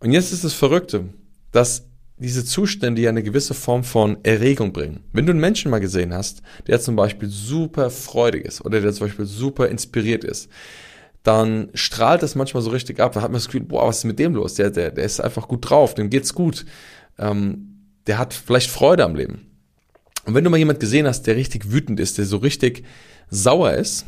Und 0.00 0.12
jetzt 0.12 0.32
ist 0.32 0.44
das 0.44 0.54
Verrückte, 0.54 1.04
dass 1.52 1.84
diese 2.16 2.44
Zustände 2.44 3.00
ja 3.00 3.08
eine 3.08 3.22
gewisse 3.22 3.54
Form 3.54 3.82
von 3.82 4.18
Erregung 4.24 4.72
bringen. 4.72 5.04
Wenn 5.12 5.24
du 5.26 5.32
einen 5.32 5.40
Menschen 5.40 5.70
mal 5.70 5.80
gesehen 5.80 6.12
hast, 6.12 6.42
der 6.66 6.80
zum 6.80 6.96
Beispiel 6.96 7.28
super 7.28 7.90
freudig 7.90 8.44
ist 8.44 8.62
oder 8.62 8.80
der 8.80 8.92
zum 8.92 9.06
Beispiel 9.06 9.24
super 9.24 9.68
inspiriert 9.68 10.24
ist, 10.24 10.50
dann 11.22 11.68
strahlt 11.74 12.22
das 12.22 12.34
manchmal 12.34 12.62
so 12.62 12.70
richtig 12.70 13.00
ab. 13.00 13.12
Da 13.12 13.20
hat 13.22 13.30
man 13.30 13.38
das 13.38 13.46
Gefühl, 13.46 13.62
boah, 13.62 13.86
was 13.86 13.98
ist 13.98 14.04
mit 14.04 14.18
dem 14.18 14.34
los? 14.34 14.54
Der, 14.54 14.70
der, 14.70 14.90
der 14.90 15.04
ist 15.04 15.20
einfach 15.20 15.48
gut 15.48 15.68
drauf, 15.68 15.94
dem 15.94 16.10
geht's 16.10 16.34
gut. 16.34 16.64
Ähm, 17.18 17.66
der 18.06 18.18
hat 18.18 18.32
vielleicht 18.32 18.70
Freude 18.70 19.04
am 19.04 19.14
Leben. 19.14 19.46
Und 20.24 20.34
wenn 20.34 20.44
du 20.44 20.50
mal 20.50 20.56
jemand 20.56 20.80
gesehen 20.80 21.06
hast, 21.06 21.26
der 21.26 21.36
richtig 21.36 21.72
wütend 21.72 22.00
ist, 22.00 22.18
der 22.18 22.24
so 22.24 22.38
richtig 22.38 22.84
sauer 23.30 23.72
ist, 23.72 24.06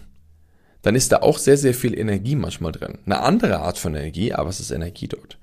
dann 0.83 0.95
ist 0.95 1.13
da 1.13 1.19
auch 1.19 1.39
sehr, 1.39 1.57
sehr 1.57 1.75
viel 1.75 1.97
Energie 1.97 2.35
manchmal 2.35 2.73
drin. 2.73 2.99
Eine 3.07 3.21
andere 3.21 3.61
Art 3.61 3.79
von 3.79 3.95
Energie, 3.95 4.33
aber 4.33 4.51
es 4.51 4.61
ist 4.61 4.71
Energie 4.71 5.09
dort. 5.09 5.39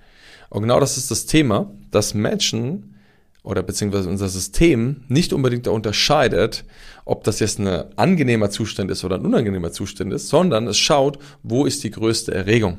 Und 0.50 0.64
genau 0.64 0.80
das 0.80 0.98
ist 0.98 1.12
das 1.12 1.26
Thema, 1.26 1.72
dass 1.92 2.14
Menschen 2.14 2.96
oder 3.44 3.64
beziehungsweise 3.64 4.10
unser 4.10 4.28
System 4.28 5.04
nicht 5.08 5.32
unbedingt 5.32 5.68
da 5.68 5.72
unterscheidet, 5.72 6.66
ob 7.10 7.24
das 7.24 7.40
jetzt 7.40 7.60
ein 7.60 7.68
angenehmer 7.98 8.52
Zustand 8.52 8.92
ist 8.92 9.04
oder 9.04 9.16
ein 9.16 9.26
unangenehmer 9.26 9.72
Zustand 9.72 10.14
ist, 10.14 10.28
sondern 10.28 10.68
es 10.68 10.78
schaut, 10.78 11.18
wo 11.42 11.66
ist 11.66 11.84
die 11.84 11.90
größte 11.90 12.34
Erregung. 12.34 12.78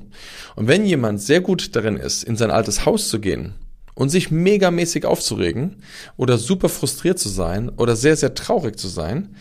Und 0.54 0.68
wenn 0.68 0.86
jemand 0.86 1.20
sehr 1.20 1.40
gut 1.40 1.74
darin 1.74 1.96
ist, 1.96 2.22
in 2.22 2.36
sein 2.36 2.52
altes 2.52 2.86
Haus 2.86 3.08
zu 3.08 3.18
gehen 3.18 3.54
und 3.94 4.08
sich 4.08 4.30
megamäßig 4.30 5.04
aufzuregen 5.04 5.82
oder 6.16 6.38
super 6.38 6.68
frustriert 6.68 7.18
zu 7.18 7.28
sein 7.28 7.70
oder 7.70 7.96
sehr, 7.96 8.16
sehr 8.16 8.34
traurig 8.34 8.78
zu 8.78 8.86
sein, 8.86 9.34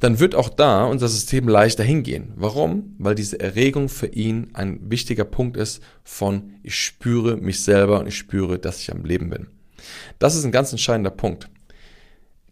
dann 0.00 0.20
wird 0.20 0.34
auch 0.34 0.50
da 0.50 0.84
unser 0.84 1.08
System 1.08 1.48
leichter 1.48 1.82
hingehen. 1.82 2.34
Warum? 2.36 2.96
Weil 2.98 3.14
diese 3.14 3.40
Erregung 3.40 3.88
für 3.88 4.08
ihn 4.08 4.50
ein 4.52 4.90
wichtiger 4.90 5.24
Punkt 5.24 5.56
ist 5.56 5.82
von 6.02 6.52
ich 6.62 6.78
spüre 6.78 7.38
mich 7.38 7.62
selber 7.62 8.00
und 8.00 8.08
ich 8.08 8.18
spüre, 8.18 8.58
dass 8.58 8.80
ich 8.80 8.92
am 8.92 9.06
Leben 9.06 9.30
bin. 9.30 9.46
Das 10.18 10.34
ist 10.34 10.44
ein 10.44 10.52
ganz 10.52 10.70
entscheidender 10.70 11.10
Punkt. 11.10 11.48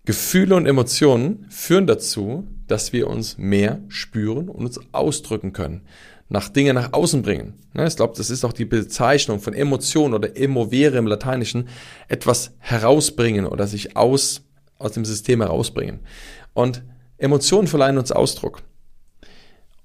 Gefühle 0.04 0.56
und 0.56 0.66
Emotionen 0.66 1.46
führen 1.48 1.86
dazu, 1.86 2.48
dass 2.66 2.92
wir 2.92 3.06
uns 3.06 3.38
mehr 3.38 3.80
spüren 3.88 4.48
und 4.48 4.66
uns 4.66 4.80
ausdrücken 4.90 5.52
können, 5.52 5.82
nach 6.28 6.48
Dinge 6.48 6.74
nach 6.74 6.92
außen 6.92 7.22
bringen. 7.22 7.54
Ich 7.74 7.96
glaube, 7.96 8.14
das 8.16 8.28
ist 8.28 8.44
auch 8.44 8.52
die 8.52 8.64
Bezeichnung 8.64 9.38
von 9.38 9.54
Emotion 9.54 10.12
oder 10.12 10.36
emovere 10.36 10.98
im 10.98 11.06
Lateinischen, 11.06 11.68
etwas 12.08 12.52
herausbringen 12.58 13.46
oder 13.46 13.68
sich 13.68 13.96
aus, 13.96 14.42
aus 14.76 14.92
dem 14.92 15.04
System 15.04 15.40
herausbringen. 15.40 16.00
Und 16.52 16.82
Emotionen 17.16 17.68
verleihen 17.68 17.98
uns 17.98 18.10
Ausdruck. 18.10 18.62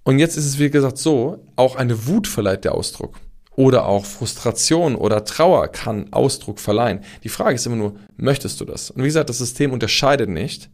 Und 0.04 0.18
jetzt 0.18 0.36
ist 0.36 0.46
es, 0.46 0.58
wie 0.58 0.72
gesagt, 0.72 0.98
so, 0.98 1.46
auch 1.56 1.76
eine 1.76 2.08
Wut 2.08 2.28
verleiht 2.28 2.64
der 2.66 2.74
Ausdruck. 2.74 3.20
Oder 3.58 3.88
auch 3.88 4.06
Frustration 4.06 4.96
oder 4.96 5.26
Trauer 5.26 5.68
kann 5.70 6.14
Ausdruck 6.14 6.60
verleihen. 6.60 7.02
Die 7.24 7.30
Frage 7.30 7.56
ist 7.56 7.66
immer 7.66 7.76
nur, 7.76 7.96
möchtest 8.16 8.62
du 8.62 8.66
das? 8.66 8.92
Und 8.92 9.02
wie 9.02 9.08
gesagt, 9.08 9.30
das 9.30 9.40
System 9.40 9.74
unterscheidet 9.74 10.30
nicht, 10.30 10.70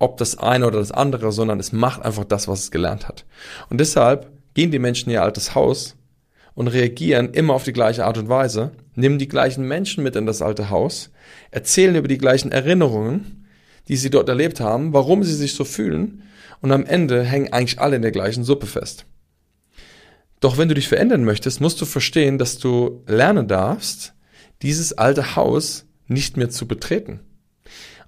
ob 0.00 0.16
das 0.16 0.36
eine 0.36 0.66
oder 0.66 0.80
das 0.80 0.90
andere, 0.90 1.30
sondern 1.30 1.60
es 1.60 1.72
macht 1.72 2.02
einfach 2.02 2.24
das, 2.24 2.48
was 2.48 2.64
es 2.64 2.70
gelernt 2.72 3.06
hat. 3.06 3.24
Und 3.70 3.78
deshalb 3.78 4.32
gehen 4.54 4.72
die 4.72 4.80
Menschen 4.80 5.08
in 5.08 5.14
ihr 5.14 5.22
altes 5.22 5.54
Haus 5.54 5.94
und 6.54 6.66
reagieren 6.66 7.30
immer 7.32 7.54
auf 7.54 7.62
die 7.62 7.72
gleiche 7.72 8.04
Art 8.04 8.18
und 8.18 8.28
Weise, 8.28 8.72
nehmen 8.96 9.20
die 9.20 9.28
gleichen 9.28 9.66
Menschen 9.66 10.02
mit 10.02 10.16
in 10.16 10.26
das 10.26 10.42
alte 10.42 10.68
Haus, 10.68 11.12
erzählen 11.52 11.94
über 11.94 12.08
die 12.08 12.18
gleichen 12.18 12.50
Erinnerungen, 12.50 13.46
die 13.86 13.96
sie 13.96 14.10
dort 14.10 14.28
erlebt 14.28 14.58
haben, 14.58 14.92
warum 14.92 15.22
sie 15.22 15.34
sich 15.34 15.54
so 15.54 15.64
fühlen 15.64 16.24
und 16.60 16.72
am 16.72 16.86
Ende 16.86 17.22
hängen 17.22 17.52
eigentlich 17.52 17.78
alle 17.78 17.94
in 17.94 18.02
der 18.02 18.10
gleichen 18.10 18.42
Suppe 18.42 18.66
fest. 18.66 19.06
Doch 20.46 20.58
wenn 20.58 20.68
du 20.68 20.76
dich 20.76 20.86
verändern 20.86 21.24
möchtest, 21.24 21.60
musst 21.60 21.80
du 21.80 21.84
verstehen, 21.86 22.38
dass 22.38 22.56
du 22.58 23.02
lernen 23.08 23.48
darfst, 23.48 24.14
dieses 24.62 24.92
alte 24.92 25.34
Haus 25.34 25.86
nicht 26.06 26.36
mehr 26.36 26.50
zu 26.50 26.68
betreten. 26.68 27.18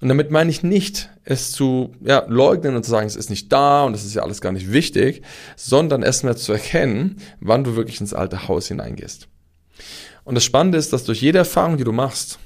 Und 0.00 0.06
damit 0.06 0.30
meine 0.30 0.48
ich 0.48 0.62
nicht, 0.62 1.10
es 1.24 1.50
zu 1.50 1.96
ja, 2.00 2.24
leugnen 2.28 2.76
und 2.76 2.84
zu 2.84 2.92
sagen, 2.92 3.08
es 3.08 3.16
ist 3.16 3.28
nicht 3.28 3.52
da 3.52 3.82
und 3.82 3.94
es 3.94 4.04
ist 4.04 4.14
ja 4.14 4.22
alles 4.22 4.40
gar 4.40 4.52
nicht 4.52 4.70
wichtig, 4.70 5.22
sondern 5.56 6.04
erstmal 6.04 6.36
zu 6.36 6.52
erkennen, 6.52 7.16
wann 7.40 7.64
du 7.64 7.74
wirklich 7.74 8.00
ins 8.00 8.14
alte 8.14 8.46
Haus 8.46 8.68
hineingehst. 8.68 9.26
Und 10.22 10.36
das 10.36 10.44
Spannende 10.44 10.78
ist, 10.78 10.92
dass 10.92 11.02
durch 11.02 11.20
jede 11.20 11.38
Erfahrung, 11.38 11.76
die 11.76 11.82
du 11.82 11.90
machst, 11.90 12.38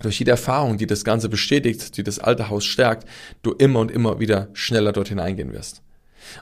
durch 0.00 0.18
jede 0.18 0.30
Erfahrung, 0.30 0.78
die 0.78 0.86
das 0.86 1.04
Ganze 1.04 1.28
bestätigt, 1.28 1.98
die 1.98 2.04
das 2.04 2.20
alte 2.20 2.48
Haus 2.48 2.64
stärkt, 2.64 3.06
du 3.42 3.52
immer 3.52 3.80
und 3.80 3.90
immer 3.90 4.18
wieder 4.18 4.48
schneller 4.54 4.92
dort 4.92 5.08
hineingehen 5.10 5.52
wirst. 5.52 5.82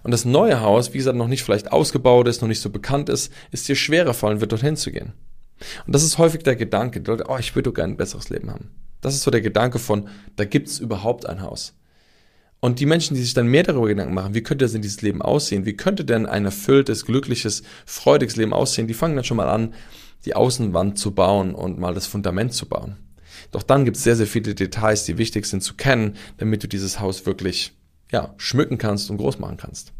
Und 0.02 0.10
das 0.10 0.24
neue 0.24 0.60
Haus, 0.60 0.92
wie 0.92 0.98
gesagt, 0.98 1.16
noch 1.16 1.28
nicht 1.28 1.42
vielleicht 1.42 1.72
ausgebaut 1.72 2.28
ist, 2.28 2.40
noch 2.42 2.48
nicht 2.48 2.60
so 2.60 2.70
bekannt 2.70 3.08
ist, 3.08 3.32
ist 3.50 3.68
dir 3.68 3.76
schwerer 3.76 4.14
fallen 4.14 4.40
wird, 4.40 4.52
dorthin 4.52 4.76
zu 4.76 4.90
gehen. 4.90 5.12
Und 5.86 5.94
das 5.94 6.02
ist 6.02 6.18
häufig 6.18 6.42
der 6.42 6.56
Gedanke, 6.56 7.00
die 7.00 7.10
Leute, 7.10 7.24
oh, 7.28 7.38
ich 7.38 7.54
würde 7.54 7.72
gerne 7.72 7.94
ein 7.94 7.96
besseres 7.96 8.28
Leben 8.28 8.50
haben. 8.50 8.70
Das 9.00 9.14
ist 9.14 9.22
so 9.22 9.30
der 9.30 9.40
Gedanke 9.40 9.78
von, 9.78 10.08
da 10.36 10.44
gibt 10.44 10.68
es 10.68 10.78
überhaupt 10.78 11.26
ein 11.26 11.42
Haus. 11.42 11.74
Und 12.60 12.80
die 12.80 12.86
Menschen, 12.86 13.14
die 13.14 13.22
sich 13.22 13.34
dann 13.34 13.46
mehr 13.46 13.62
darüber 13.62 13.86
Gedanken 13.86 14.14
machen, 14.14 14.34
wie 14.34 14.42
könnte 14.42 14.66
denn 14.66 14.82
dieses 14.82 15.02
Leben 15.02 15.22
aussehen? 15.22 15.66
Wie 15.66 15.76
könnte 15.76 16.04
denn 16.04 16.26
ein 16.26 16.44
erfülltes, 16.44 17.04
glückliches, 17.04 17.62
freudiges 17.84 18.36
Leben 18.36 18.52
aussehen? 18.52 18.88
Die 18.88 18.94
fangen 18.94 19.14
dann 19.14 19.24
schon 19.24 19.36
mal 19.36 19.48
an, 19.48 19.74
die 20.24 20.34
Außenwand 20.34 20.98
zu 20.98 21.14
bauen 21.14 21.54
und 21.54 21.78
mal 21.78 21.94
das 21.94 22.06
Fundament 22.06 22.54
zu 22.54 22.66
bauen. 22.66 22.96
Doch 23.52 23.62
dann 23.62 23.84
gibt 23.84 23.98
es 23.98 24.02
sehr, 24.02 24.16
sehr 24.16 24.26
viele 24.26 24.54
Details, 24.54 25.04
die 25.04 25.18
wichtig 25.18 25.46
sind 25.46 25.62
zu 25.62 25.74
kennen, 25.74 26.16
damit 26.38 26.62
du 26.62 26.68
dieses 26.68 26.98
Haus 26.98 27.26
wirklich 27.26 27.76
ja, 28.10 28.34
schmücken 28.36 28.78
kannst 28.78 29.10
und 29.10 29.18
groß 29.18 29.38
machen 29.38 29.56
kannst. 29.56 29.92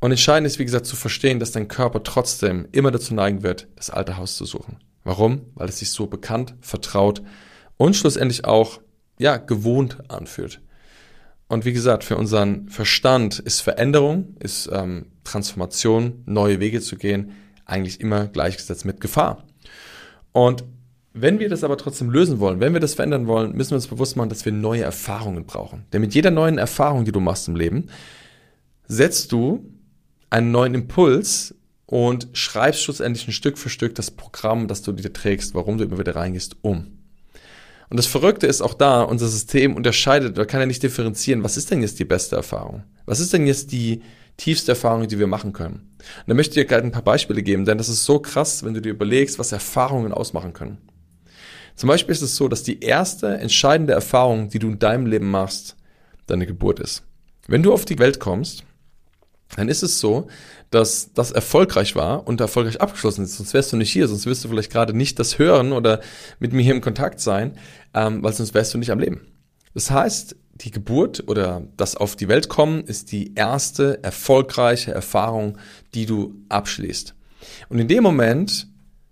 Und 0.00 0.10
entscheidend 0.10 0.46
ist, 0.46 0.58
wie 0.58 0.64
gesagt, 0.64 0.86
zu 0.86 0.96
verstehen, 0.96 1.40
dass 1.40 1.52
dein 1.52 1.68
Körper 1.68 2.02
trotzdem 2.02 2.68
immer 2.72 2.90
dazu 2.90 3.14
neigen 3.14 3.42
wird, 3.42 3.68
das 3.76 3.90
alte 3.90 4.16
Haus 4.16 4.36
zu 4.36 4.44
suchen. 4.44 4.78
Warum? 5.04 5.46
Weil 5.54 5.68
es 5.68 5.78
sich 5.78 5.90
so 5.90 6.06
bekannt, 6.06 6.54
vertraut 6.60 7.22
und 7.76 7.96
schlussendlich 7.96 8.44
auch, 8.44 8.80
ja, 9.18 9.36
gewohnt 9.36 9.98
anfühlt. 10.10 10.60
Und 11.48 11.64
wie 11.64 11.72
gesagt, 11.72 12.04
für 12.04 12.16
unseren 12.16 12.68
Verstand 12.68 13.38
ist 13.38 13.60
Veränderung, 13.60 14.36
ist 14.40 14.68
ähm, 14.72 15.12
Transformation, 15.24 16.22
neue 16.26 16.60
Wege 16.60 16.80
zu 16.80 16.96
gehen, 16.96 17.32
eigentlich 17.64 18.00
immer 18.00 18.26
gleichgesetzt 18.26 18.84
mit 18.84 19.00
Gefahr. 19.00 19.44
Und 20.32 20.64
wenn 21.18 21.38
wir 21.38 21.48
das 21.48 21.64
aber 21.64 21.78
trotzdem 21.78 22.10
lösen 22.10 22.40
wollen, 22.40 22.60
wenn 22.60 22.74
wir 22.74 22.80
das 22.80 22.94
verändern 22.94 23.26
wollen, 23.26 23.56
müssen 23.56 23.70
wir 23.70 23.76
uns 23.76 23.86
bewusst 23.86 24.16
machen, 24.16 24.28
dass 24.28 24.44
wir 24.44 24.52
neue 24.52 24.82
Erfahrungen 24.82 25.46
brauchen. 25.46 25.84
Denn 25.92 26.02
mit 26.02 26.14
jeder 26.14 26.30
neuen 26.30 26.58
Erfahrung, 26.58 27.04
die 27.04 27.12
du 27.12 27.20
machst 27.20 27.48
im 27.48 27.56
Leben, 27.56 27.86
setzt 28.86 29.32
du 29.32 29.72
einen 30.30 30.50
neuen 30.50 30.74
Impuls 30.74 31.54
und 31.86 32.28
schreibst 32.32 32.82
schlussendlich 32.82 33.26
ein 33.28 33.32
Stück 33.32 33.58
für 33.58 33.70
Stück 33.70 33.94
das 33.94 34.10
Programm, 34.10 34.68
das 34.68 34.82
du 34.82 34.92
dir 34.92 35.12
trägst, 35.12 35.54
warum 35.54 35.78
du 35.78 35.84
immer 35.84 35.98
wieder 35.98 36.16
reingehst, 36.16 36.56
um. 36.62 36.98
Und 37.88 37.96
das 37.96 38.06
Verrückte 38.06 38.46
ist 38.46 38.60
auch 38.60 38.74
da, 38.74 39.02
unser 39.02 39.28
System 39.28 39.76
unterscheidet, 39.76 40.32
oder 40.32 40.44
kann 40.44 40.60
ja 40.60 40.66
nicht 40.66 40.82
differenzieren, 40.82 41.44
was 41.44 41.56
ist 41.56 41.70
denn 41.70 41.82
jetzt 41.82 41.98
die 41.98 42.04
beste 42.04 42.36
Erfahrung? 42.36 42.82
Was 43.06 43.20
ist 43.20 43.32
denn 43.32 43.46
jetzt 43.46 43.70
die 43.72 44.02
tiefste 44.36 44.72
Erfahrung, 44.72 45.06
die 45.06 45.18
wir 45.18 45.28
machen 45.28 45.52
können? 45.52 45.94
Und 45.98 46.28
da 46.28 46.34
möchte 46.34 46.60
ich 46.60 46.66
dir 46.66 46.68
gerade 46.68 46.84
ein 46.84 46.92
paar 46.92 47.02
Beispiele 47.02 47.42
geben, 47.42 47.64
denn 47.64 47.78
das 47.78 47.88
ist 47.88 48.04
so 48.04 48.18
krass, 48.18 48.64
wenn 48.64 48.74
du 48.74 48.82
dir 48.82 48.90
überlegst, 48.90 49.38
was 49.38 49.52
Erfahrungen 49.52 50.12
ausmachen 50.12 50.52
können. 50.52 50.78
Zum 51.76 51.88
Beispiel 51.88 52.12
ist 52.12 52.22
es 52.22 52.36
so, 52.36 52.48
dass 52.48 52.62
die 52.62 52.80
erste 52.80 53.38
entscheidende 53.38 53.92
Erfahrung, 53.92 54.48
die 54.48 54.58
du 54.58 54.68
in 54.68 54.78
deinem 54.78 55.06
Leben 55.06 55.30
machst, 55.30 55.76
deine 56.26 56.46
Geburt 56.46 56.80
ist. 56.80 57.02
Wenn 57.46 57.62
du 57.62 57.72
auf 57.72 57.84
die 57.84 57.98
Welt 57.98 58.18
kommst, 58.18 58.64
dann 59.54 59.68
ist 59.68 59.82
es 59.82 60.00
so, 60.00 60.26
dass 60.70 61.12
das 61.12 61.30
erfolgreich 61.30 61.94
war 61.94 62.26
und 62.26 62.40
erfolgreich 62.40 62.80
abgeschlossen 62.80 63.24
ist. 63.24 63.36
Sonst 63.36 63.54
wärst 63.54 63.72
du 63.72 63.76
nicht 63.76 63.92
hier, 63.92 64.08
sonst 64.08 64.26
wirst 64.26 64.42
du 64.44 64.48
vielleicht 64.48 64.72
gerade 64.72 64.96
nicht 64.96 65.18
das 65.18 65.38
hören 65.38 65.72
oder 65.72 66.00
mit 66.40 66.52
mir 66.52 66.62
hier 66.62 66.74
im 66.74 66.80
Kontakt 66.80 67.20
sein, 67.20 67.56
ähm, 67.94 68.22
weil 68.22 68.32
sonst 68.32 68.54
wärst 68.54 68.74
du 68.74 68.78
nicht 68.78 68.90
am 68.90 68.98
Leben. 68.98 69.20
Das 69.74 69.90
heißt, 69.90 70.34
die 70.54 70.70
Geburt 70.70 71.24
oder 71.28 71.62
das 71.76 71.96
auf 71.96 72.16
die 72.16 72.28
Welt 72.28 72.48
kommen 72.48 72.84
ist 72.84 73.12
die 73.12 73.34
erste 73.34 74.02
erfolgreiche 74.02 74.90
Erfahrung, 74.92 75.58
die 75.94 76.06
du 76.06 76.34
abschließt. 76.48 77.14
Und 77.68 77.78
in 77.78 77.86
dem 77.86 78.02
Moment 78.02 78.66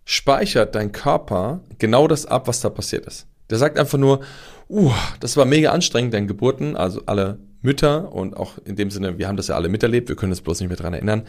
speichert 0.05 0.75
dein 0.75 0.93
Körper 0.93 1.61
genau 1.79 2.09
das 2.09 2.27
ab, 2.27 2.47
was 2.49 2.61
da 2.61 2.71
passiert 2.71 3.07
ist. 3.07 3.27
Der 3.51 3.59
sagt 3.59 3.79
einfach 3.79 3.99
nur, 3.99 4.21
uh, 4.69 4.93
das 5.21 5.37
war 5.37 5.45
mega 5.45 5.71
anstrengend, 5.71 6.15
deine 6.15 6.27
Geburten, 6.27 6.77
also 6.77 7.03
alle 7.07 7.39
Mütter 7.65 8.13
und 8.13 8.37
auch 8.37 8.59
in 8.65 8.77
dem 8.77 8.91
Sinne, 8.91 9.19
wir 9.19 9.27
haben 9.27 9.39
das 9.39 9.49
ja 9.49 9.55
alle 9.55 9.71
miterlebt, 9.71 10.09
wir 10.11 10.17
können 10.17 10.33
es 10.33 10.43
bloß 10.43 10.61
nicht 10.61 10.69
mehr 10.69 10.77
dran 10.77 10.93
erinnern, 10.93 11.23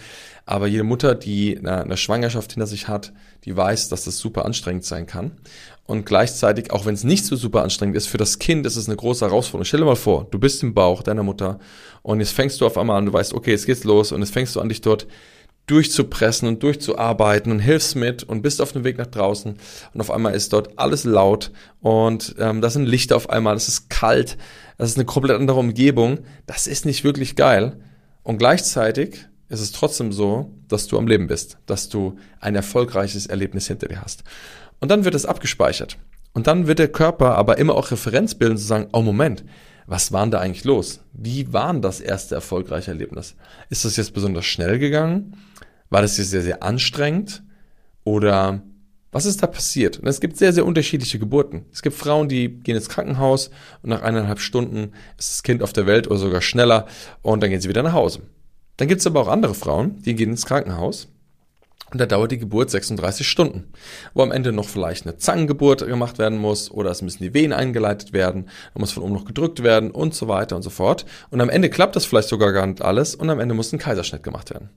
aber 0.46 0.68
jede 0.68 0.84
Mutter, 0.84 1.16
die 1.16 1.58
eine, 1.58 1.84
eine 1.84 1.98
Schwangerschaft 1.98 2.52
hinter 2.52 2.68
sich 2.68 2.90
hat, 2.90 3.14
die 3.46 3.56
weiß, 3.56 3.88
dass 3.88 4.04
das 4.04 4.18
super 4.18 4.44
anstrengend 4.44 4.84
sein 4.84 5.08
kann 5.08 5.32
und 5.86 6.06
gleichzeitig, 6.06 6.72
auch 6.72 6.86
wenn 6.86 6.94
es 6.94 7.06
nicht 7.06 7.26
so 7.26 7.38
super 7.38 7.64
anstrengend 7.64 7.96
ist, 7.96 8.08
für 8.08 8.18
das 8.18 8.38
Kind 8.38 8.66
ist 8.66 8.76
es 8.76 8.88
eine 8.88 8.98
große 8.98 9.26
Herausforderung. 9.26 9.66
Stell 9.66 9.80
dir 9.80 9.86
mal 9.86 9.96
vor, 9.96 10.28
du 10.30 10.38
bist 10.38 10.62
im 10.62 10.74
Bauch 10.74 11.04
deiner 11.04 11.24
Mutter 11.24 11.60
und 12.02 12.20
jetzt 12.20 12.34
fängst 12.34 12.60
du 12.60 12.66
auf 12.66 12.78
einmal 12.78 12.98
an, 12.98 13.06
du 13.06 13.14
weißt, 13.14 13.34
okay, 13.34 13.52
jetzt 13.52 13.66
geht's 13.66 13.86
los 13.86 14.12
und 14.12 14.20
jetzt 14.20 14.34
fängst 14.34 14.56
du 14.56 14.60
an, 14.60 14.68
dich 14.68 14.82
dort 14.82 15.08
durchzupressen 15.68 16.48
und 16.48 16.62
durchzuarbeiten 16.62 17.52
und 17.52 17.60
hilfst 17.60 17.96
mit 17.96 18.24
und 18.24 18.42
bist 18.42 18.62
auf 18.62 18.72
dem 18.72 18.84
Weg 18.84 18.98
nach 18.98 19.08
draußen 19.08 19.56
und 19.94 20.02
auf 20.02 20.12
einmal 20.12 20.34
ist 20.34 20.54
dort 20.54 20.78
alles 20.78 21.04
laut 21.04 21.52
und 21.82 22.36
ähm, 22.40 22.62
da 22.62 22.70
sind 22.70 22.86
Lichter 22.86 23.16
auf 23.16 23.30
einmal, 23.30 23.56
es 23.56 23.68
ist 23.68 23.90
kalt, 23.90 24.38
es 24.78 24.90
ist 24.90 24.98
eine 24.98 25.06
komplett 25.06 25.40
andere 25.40 25.60
Umgebung, 25.60 26.20
das 26.46 26.68
ist 26.68 26.86
nicht 26.86 27.04
wirklich 27.04 27.36
geil 27.36 27.80
und 28.24 28.38
gleichzeitig 28.38 29.28
ist 29.50 29.62
es 29.62 29.72
trotzdem 29.72 30.12
so, 30.12 30.52
dass 30.68 30.88
du 30.88 30.98
am 30.98 31.08
Leben 31.08 31.28
bist, 31.28 31.58
dass 31.66 31.90
du 31.90 32.18
ein 32.40 32.56
erfolgreiches 32.56 33.28
Erlebnis 33.28 33.68
hinter 33.68 33.88
dir 33.88 34.02
hast. 34.02 34.24
Und 34.80 34.90
dann 34.90 35.06
wird 35.06 35.16
es 35.16 35.26
abgespeichert. 35.26 35.98
Und 36.34 36.48
dann 36.48 36.68
wird 36.68 36.80
der 36.80 36.88
Körper 36.92 37.36
aber 37.36 37.58
immer 37.60 37.76
auch 37.76 37.92
Referenz 37.92 38.36
bilden 38.36 38.58
zu 38.58 38.66
sagen, 38.66 38.88
oh 38.92 39.02
Moment, 39.02 39.46
was 39.88 40.12
war 40.12 40.22
denn 40.22 40.32
da 40.32 40.40
eigentlich 40.40 40.64
los? 40.64 41.02
Wie 41.14 41.54
war 41.54 41.72
denn 41.72 41.82
das 41.82 42.02
erste 42.02 42.36
erfolgreiche 42.36 42.92
Erlebnis? 42.92 43.36
Ist 43.70 43.86
das 43.86 43.96
jetzt 43.96 44.14
besonders 44.14 44.46
schnell 44.46 44.80
gegangen? 44.80 45.38
War 45.90 46.02
das 46.02 46.18
jetzt 46.18 46.32
sehr, 46.32 46.42
sehr 46.42 46.64
anstrengend? 46.64 47.44
Oder 48.04 48.64
was 49.12 49.26
ist 49.26 49.42
da 49.42 49.48
passiert? 49.48 50.00
Und 50.00 50.08
es 50.08 50.20
gibt 50.20 50.38
sehr, 50.38 50.52
sehr 50.52 50.66
unterschiedliche 50.66 51.20
Geburten. 51.20 51.66
Es 51.72 51.82
gibt 51.82 51.96
Frauen, 51.96 52.28
die 52.28 52.50
gehen 52.50 52.76
ins 52.76 52.90
Krankenhaus 52.90 53.50
und 53.82 53.90
nach 53.90 54.02
eineinhalb 54.02 54.40
Stunden 54.40 54.92
ist 55.18 55.32
das 55.32 55.44
Kind 55.44 55.64
auf 55.64 55.72
der 55.72 55.88
Welt 55.88 56.08
oder 56.08 56.18
sogar 56.18 56.42
schneller 56.42 56.86
und 57.22 57.42
dann 57.42 57.50
gehen 57.50 57.62
sie 57.62 57.70
wieder 57.70 57.84
nach 57.84 57.94
Hause. 57.94 58.24
Dann 58.78 58.90
gibt 58.90 59.00
es 59.00 59.08
aber 59.08 59.22
auch 59.22 59.30
andere 59.30 59.56
Frauen, 59.56 60.02
die 60.02 60.16
gehen 60.16 60.32
ins 60.32 60.46
Krankenhaus 60.46 61.08
und 61.92 62.00
da 62.02 62.08
dauert 62.08 62.32
die 62.34 62.40
Geburt 62.40 62.70
36 62.70 63.26
Stunden, 63.26 63.72
wo 64.14 64.22
am 64.22 64.34
Ende 64.34 64.52
noch 64.52 64.68
vielleicht 64.68 65.06
eine 65.06 65.16
Zangengeburt 65.16 65.86
gemacht 65.88 66.18
werden 66.18 66.38
muss 66.38 66.70
oder 66.70 66.92
es 66.92 67.02
müssen 67.02 67.24
die 67.24 67.34
Wehen 67.34 67.54
eingeleitet 67.54 68.12
werden, 68.12 68.50
da 68.74 68.82
muss 68.82 68.92
von 68.92 69.04
oben 69.04 69.14
noch 69.14 69.24
gedrückt 69.24 69.64
werden 69.64 69.92
und 69.92 70.14
so 70.14 70.28
weiter 70.28 70.58
und 70.58 70.62
so 70.62 70.70
fort. 70.70 71.06
Und 71.30 71.40
am 71.40 71.50
Ende 71.50 71.70
klappt 71.70 71.96
das 71.96 72.06
vielleicht 72.06 72.28
sogar 72.28 72.52
gar 72.52 72.68
nicht 72.68 72.82
alles 72.82 73.16
und 73.16 73.30
am 73.30 73.40
Ende 73.40 73.56
muss 73.56 73.72
ein 73.72 73.80
Kaiserschnitt 73.80 74.24
gemacht 74.24 74.50
werden. 74.50 74.72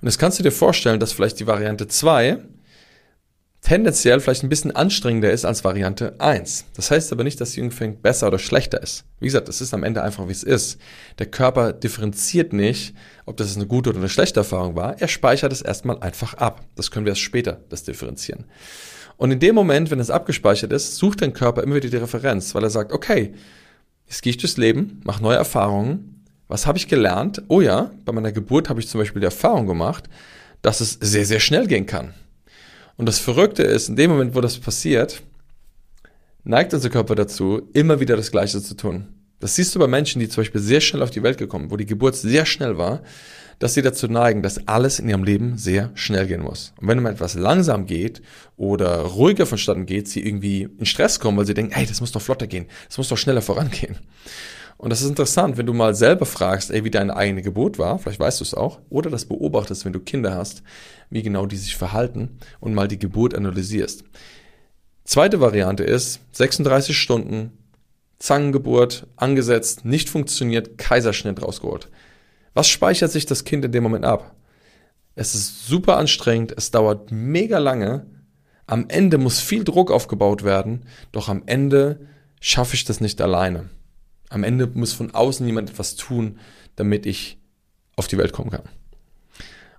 Und 0.00 0.08
jetzt 0.08 0.18
kannst 0.18 0.38
du 0.38 0.42
dir 0.42 0.52
vorstellen, 0.52 1.00
dass 1.00 1.12
vielleicht 1.12 1.40
die 1.40 1.46
Variante 1.46 1.86
2 1.86 2.38
tendenziell 3.60 4.20
vielleicht 4.20 4.42
ein 4.42 4.48
bisschen 4.48 4.74
anstrengender 4.74 5.30
ist 5.30 5.44
als 5.44 5.64
Variante 5.64 6.18
1. 6.18 6.64
Das 6.74 6.90
heißt 6.90 7.12
aber 7.12 7.24
nicht, 7.24 7.40
dass 7.40 7.52
die 7.52 7.60
ungefähr 7.60 7.88
besser 7.88 8.28
oder 8.28 8.38
schlechter 8.38 8.82
ist. 8.82 9.04
Wie 9.18 9.26
gesagt, 9.26 9.48
das 9.48 9.60
ist 9.60 9.74
am 9.74 9.84
Ende 9.84 10.02
einfach, 10.02 10.26
wie 10.28 10.32
es 10.32 10.42
ist. 10.42 10.78
Der 11.18 11.26
Körper 11.26 11.72
differenziert 11.72 12.52
nicht, 12.52 12.94
ob 13.26 13.36
das 13.36 13.54
eine 13.56 13.66
gute 13.66 13.90
oder 13.90 13.98
eine 13.98 14.08
schlechte 14.08 14.40
Erfahrung 14.40 14.76
war. 14.76 15.00
Er 15.00 15.08
speichert 15.08 15.52
es 15.52 15.60
erstmal 15.60 15.98
einfach 16.00 16.34
ab. 16.34 16.64
Das 16.74 16.90
können 16.90 17.04
wir 17.04 17.12
erst 17.12 17.20
später, 17.20 17.60
das 17.68 17.84
differenzieren. 17.84 18.46
Und 19.18 19.32
in 19.32 19.40
dem 19.40 19.54
Moment, 19.54 19.90
wenn 19.90 20.00
es 20.00 20.10
abgespeichert 20.10 20.72
ist, 20.72 20.96
sucht 20.96 21.20
dein 21.20 21.34
Körper 21.34 21.62
immer 21.62 21.74
wieder 21.74 21.90
die 21.90 21.98
Referenz, 21.98 22.54
weil 22.54 22.62
er 22.62 22.70
sagt, 22.70 22.92
okay, 22.92 23.34
jetzt 24.06 24.22
gehe 24.22 24.30
ich 24.30 24.38
durchs 24.38 24.56
Leben, 24.56 25.02
mache 25.04 25.22
neue 25.22 25.36
Erfahrungen, 25.36 26.19
was 26.50 26.66
habe 26.66 26.78
ich 26.78 26.88
gelernt? 26.88 27.42
Oh 27.48 27.60
ja, 27.60 27.92
bei 28.04 28.12
meiner 28.12 28.32
Geburt 28.32 28.68
habe 28.68 28.80
ich 28.80 28.88
zum 28.88 29.00
Beispiel 29.00 29.20
die 29.20 29.26
Erfahrung 29.26 29.66
gemacht, 29.66 30.10
dass 30.62 30.80
es 30.80 30.98
sehr, 31.00 31.24
sehr 31.24 31.40
schnell 31.40 31.66
gehen 31.66 31.86
kann. 31.86 32.12
Und 32.96 33.06
das 33.06 33.20
Verrückte 33.20 33.62
ist, 33.62 33.88
in 33.88 33.96
dem 33.96 34.10
Moment, 34.10 34.34
wo 34.34 34.40
das 34.40 34.58
passiert, 34.58 35.22
neigt 36.42 36.74
unser 36.74 36.90
Körper 36.90 37.14
dazu, 37.14 37.62
immer 37.72 38.00
wieder 38.00 38.16
das 38.16 38.32
Gleiche 38.32 38.60
zu 38.60 38.74
tun. 38.74 39.08
Das 39.38 39.54
siehst 39.54 39.74
du 39.74 39.78
bei 39.78 39.86
Menschen, 39.86 40.18
die 40.20 40.28
zum 40.28 40.42
Beispiel 40.42 40.60
sehr 40.60 40.80
schnell 40.80 41.02
auf 41.02 41.10
die 41.10 41.22
Welt 41.22 41.38
gekommen, 41.38 41.70
wo 41.70 41.76
die 41.76 41.86
Geburt 41.86 42.16
sehr 42.16 42.44
schnell 42.44 42.76
war, 42.76 43.00
dass 43.60 43.74
sie 43.74 43.82
dazu 43.82 44.08
neigen, 44.08 44.42
dass 44.42 44.66
alles 44.66 44.98
in 44.98 45.08
ihrem 45.08 45.22
Leben 45.22 45.56
sehr 45.56 45.92
schnell 45.94 46.26
gehen 46.26 46.42
muss. 46.42 46.72
Und 46.80 46.88
wenn 46.88 47.00
mal 47.00 47.12
etwas 47.12 47.34
langsam 47.34 47.86
geht 47.86 48.22
oder 48.56 49.02
ruhiger 49.02 49.46
vonstatten 49.46 49.86
geht, 49.86 50.08
sie 50.08 50.26
irgendwie 50.26 50.68
in 50.78 50.86
Stress 50.86 51.20
kommen, 51.20 51.38
weil 51.38 51.46
sie 51.46 51.54
denken, 51.54 51.72
ey, 51.74 51.86
das 51.86 52.00
muss 52.00 52.10
doch 52.10 52.22
flotter 52.22 52.48
gehen, 52.48 52.66
das 52.88 52.98
muss 52.98 53.08
doch 53.08 53.18
schneller 53.18 53.42
vorangehen. 53.42 53.96
Und 54.80 54.88
das 54.88 55.02
ist 55.02 55.10
interessant, 55.10 55.58
wenn 55.58 55.66
du 55.66 55.74
mal 55.74 55.94
selber 55.94 56.24
fragst, 56.24 56.70
ey, 56.70 56.84
wie 56.84 56.90
deine 56.90 57.14
eigene 57.14 57.42
Geburt 57.42 57.78
war, 57.78 57.98
vielleicht 57.98 58.18
weißt 58.18 58.40
du 58.40 58.44
es 58.44 58.54
auch, 58.54 58.80
oder 58.88 59.10
das 59.10 59.26
beobachtest, 59.26 59.84
wenn 59.84 59.92
du 59.92 60.00
Kinder 60.00 60.34
hast, 60.34 60.62
wie 61.10 61.22
genau 61.22 61.44
die 61.44 61.58
sich 61.58 61.76
verhalten 61.76 62.38
und 62.60 62.72
mal 62.72 62.88
die 62.88 62.98
Geburt 62.98 63.34
analysierst. 63.34 64.04
Zweite 65.04 65.38
Variante 65.38 65.84
ist 65.84 66.20
36 66.32 66.96
Stunden, 66.96 67.58
Zangengeburt, 68.20 69.06
angesetzt, 69.16 69.84
nicht 69.84 70.08
funktioniert, 70.08 70.78
Kaiserschnitt 70.78 71.42
rausgeholt. 71.42 71.90
Was 72.54 72.66
speichert 72.66 73.12
sich 73.12 73.26
das 73.26 73.44
Kind 73.44 73.66
in 73.66 73.72
dem 73.72 73.82
Moment 73.82 74.06
ab? 74.06 74.34
Es 75.14 75.34
ist 75.34 75.66
super 75.66 75.98
anstrengend, 75.98 76.54
es 76.56 76.70
dauert 76.70 77.12
mega 77.12 77.58
lange, 77.58 78.06
am 78.66 78.86
Ende 78.88 79.18
muss 79.18 79.40
viel 79.40 79.62
Druck 79.62 79.90
aufgebaut 79.90 80.42
werden, 80.42 80.86
doch 81.12 81.28
am 81.28 81.42
Ende 81.44 82.00
schaffe 82.40 82.76
ich 82.76 82.86
das 82.86 83.02
nicht 83.02 83.20
alleine. 83.20 83.68
Am 84.30 84.44
Ende 84.44 84.66
muss 84.66 84.94
von 84.94 85.10
außen 85.12 85.46
jemand 85.46 85.70
etwas 85.70 85.96
tun, 85.96 86.38
damit 86.76 87.04
ich 87.04 87.38
auf 87.96 88.08
die 88.08 88.16
Welt 88.16 88.32
kommen 88.32 88.50
kann. 88.50 88.62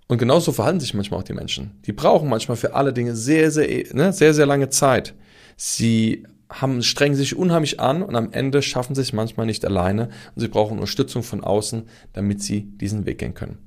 Und 0.07 0.17
genauso 0.17 0.51
verhalten 0.51 0.81
sich 0.81 0.93
manchmal 0.93 1.21
auch 1.21 1.25
die 1.25 1.33
Menschen. 1.33 1.79
Die 1.85 1.93
brauchen 1.93 2.29
manchmal 2.29 2.57
für 2.57 2.75
alle 2.75 2.91
Dinge 2.91 3.15
sehr, 3.15 3.49
sehr, 3.49 3.85
ne, 3.93 4.11
sehr, 4.11 4.33
sehr 4.33 4.45
lange 4.45 4.69
Zeit. 4.69 5.13
Sie 5.55 6.25
haben, 6.49 6.83
strengen 6.83 7.15
sich 7.15 7.37
unheimlich 7.37 7.79
an 7.79 8.03
und 8.03 8.15
am 8.15 8.33
Ende 8.33 8.61
schaffen 8.61 8.93
sie 8.93 9.01
es 9.01 9.13
manchmal 9.13 9.45
nicht 9.45 9.63
alleine 9.63 10.09
und 10.35 10.41
sie 10.41 10.49
brauchen 10.49 10.73
Unterstützung 10.73 11.23
von 11.23 11.43
außen, 11.43 11.83
damit 12.11 12.43
sie 12.43 12.63
diesen 12.63 13.05
Weg 13.05 13.19
gehen 13.19 13.33
können. 13.33 13.57